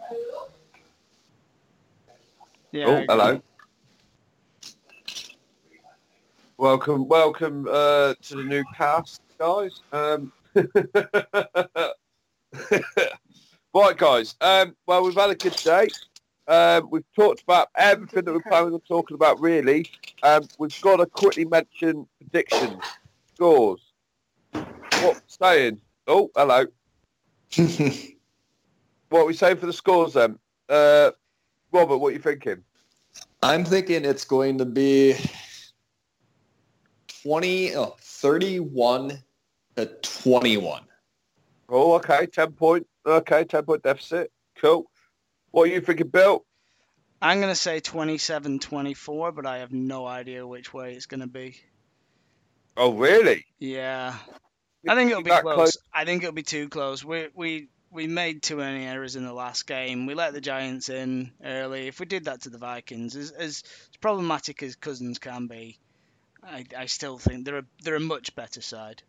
[2.72, 3.40] Yeah, oh, hello.
[6.57, 9.82] Welcome, welcome uh, to the new cast, guys.
[9.92, 10.32] Um,
[13.74, 14.36] right, guys.
[14.40, 15.88] Um, well, we've had a good day.
[16.47, 19.90] Um, we've talked about everything that we're planning on talking about, really.
[20.22, 22.82] Um, we've got to quickly mention predictions,
[23.35, 23.93] scores.
[24.53, 25.80] What saying?
[26.07, 26.66] Oh, hello.
[29.11, 30.41] What are we saying for the scores then?
[30.68, 31.12] Uh,
[31.70, 32.64] Robert, what are you thinking?
[33.45, 35.14] I'm thinking it's going to be
[37.22, 39.22] 20, oh, 31
[39.76, 40.82] to 21.
[41.68, 42.89] Oh, okay, ten point.
[43.07, 44.32] Okay, ten point deficit.
[44.57, 44.91] Cool.
[45.53, 46.45] What are you thinking, Bill?
[47.22, 51.26] I'm going to say 27-24, but I have no idea which way it's going to
[51.28, 51.57] be.
[52.77, 53.45] Oh, really?
[53.59, 54.14] Yeah,
[54.89, 55.55] I think it'll be close.
[55.55, 55.77] close?
[55.93, 57.05] I think it'll be too close.
[57.05, 60.07] We we we made too many errors in the last game.
[60.07, 61.87] We let the Giants in early.
[61.87, 63.62] If we did that to the Vikings, as as,
[63.93, 65.79] as problematic as Cousins can be,
[66.43, 69.03] I, I still think they're a they're a much better side.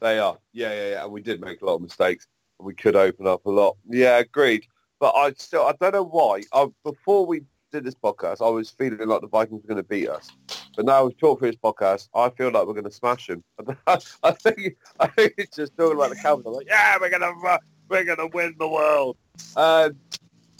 [0.00, 0.38] They are.
[0.52, 1.04] Yeah, yeah, yeah.
[1.04, 2.26] And we did make a lot of mistakes.
[2.60, 3.76] We could open up a lot.
[3.88, 4.66] Yeah, agreed.
[5.00, 6.42] But I still, I don't know why.
[6.52, 9.88] I, before we did this podcast, I was feeling like the Vikings were going to
[9.88, 10.30] beat us.
[10.78, 13.42] But now we've talked through this podcast, I feel like we're going to smash them.
[13.88, 16.28] I think, I think it's just talking about the.
[16.30, 17.58] I'm like, yeah, we're going to,
[17.88, 19.16] we're going to win the world.
[19.56, 19.96] Um,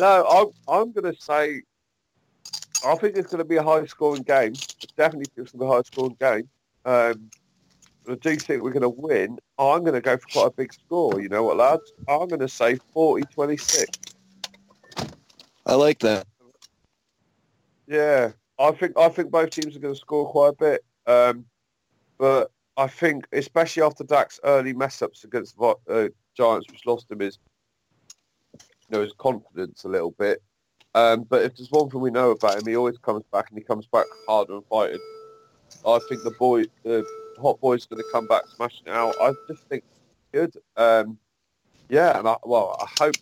[0.00, 1.62] no, I'm, I'm going to say,
[2.84, 4.54] I think it's going to be a high-scoring game.
[4.54, 6.48] It definitely think it's going to be a high-scoring game.
[6.84, 7.30] Um,
[8.10, 9.38] I do think we're going to win.
[9.56, 11.20] I'm going to go for quite a big score.
[11.20, 11.92] You know what, lads?
[12.08, 13.84] I'm going to say 40-26.
[15.64, 16.26] I like that.
[17.86, 20.84] Yeah, I think I think both teams are going to score quite a bit.
[21.06, 21.44] Um,
[22.18, 27.10] but I think, especially after Dak's early mess ups against the uh, Giants, which lost
[27.10, 27.38] him his,
[28.54, 30.42] you know, his confidence a little bit.
[30.94, 33.58] Um, but if there's one thing we know about him, he always comes back and
[33.58, 35.00] he comes back harder and fighting.
[35.86, 37.04] I think the boy, the
[37.40, 39.14] hot boy's going to come back smashing out.
[39.20, 39.84] I just think
[40.32, 40.56] good.
[40.76, 41.18] Um,
[41.88, 43.14] yeah, and I, well, I hope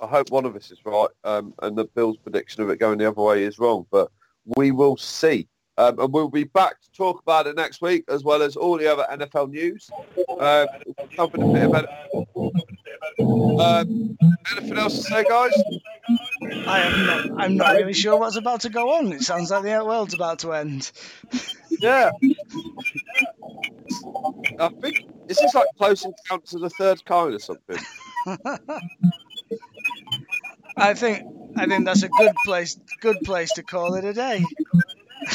[0.00, 2.98] I hope one of us is right, um, and the Bill's prediction of it going
[2.98, 3.86] the other way is wrong.
[3.90, 4.10] But
[4.56, 5.48] we will see.
[5.78, 8.78] Um, and we'll be back to talk about it next week, as well as all
[8.78, 9.90] the other NFL news.
[10.40, 10.68] Um,
[11.18, 11.86] a bit about.
[13.18, 14.16] Um,
[14.52, 15.52] anything else to say, guys?
[16.66, 19.12] I am not, I'm not really sure what's about to go on.
[19.12, 20.92] It sounds like the world's about to end.
[21.78, 22.10] Yeah.
[24.58, 27.78] I think this is like close encounters of the third kind or something?
[30.76, 31.24] I think
[31.56, 34.44] I think that's a good place good place to call it a day.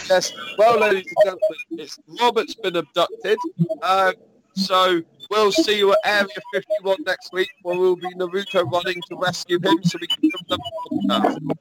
[0.09, 0.31] Yes.
[0.57, 3.37] Well, ladies and gentlemen, it's Robert's been abducted.
[3.81, 4.13] Um,
[4.53, 9.15] so we'll see you at Area 51 next week, where we'll be Naruto running to
[9.15, 10.59] rescue him, so we can come up
[10.91, 11.55] with the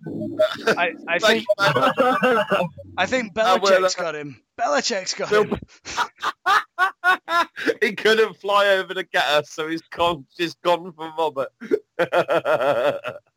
[0.67, 0.77] podcast.
[0.77, 1.47] I, I think.
[2.97, 4.43] I think Belichick's uh, got him.
[4.59, 5.59] Belichick's got him.
[7.83, 10.27] he couldn't fly over to get us, so he's gone.
[10.37, 11.49] Just gone for Robert.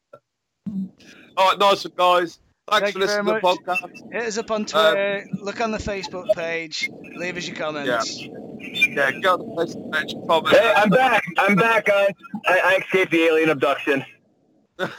[0.67, 2.39] All right, nice one, guys.
[2.69, 4.13] Thanks Thank for listening to the podcast.
[4.13, 5.25] Hit us up on Twitter.
[5.41, 6.89] look on the Facebook page.
[7.15, 8.25] Leave us your comments.
[8.59, 10.55] Yeah, go to the place to mention comment.
[10.55, 11.23] Hey, I'm back.
[11.37, 12.13] I'm back, guys.
[12.45, 14.05] I, I escaped the alien abduction.
[14.77, 14.91] well,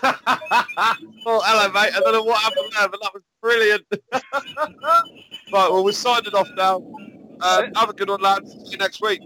[1.25, 1.93] hello, mate.
[1.95, 3.85] I don't know what happened there, but that was brilliant.
[5.53, 6.77] right, well, we're signing off now.
[7.41, 8.53] Um, have a good one, lads.
[8.53, 9.21] See you next week.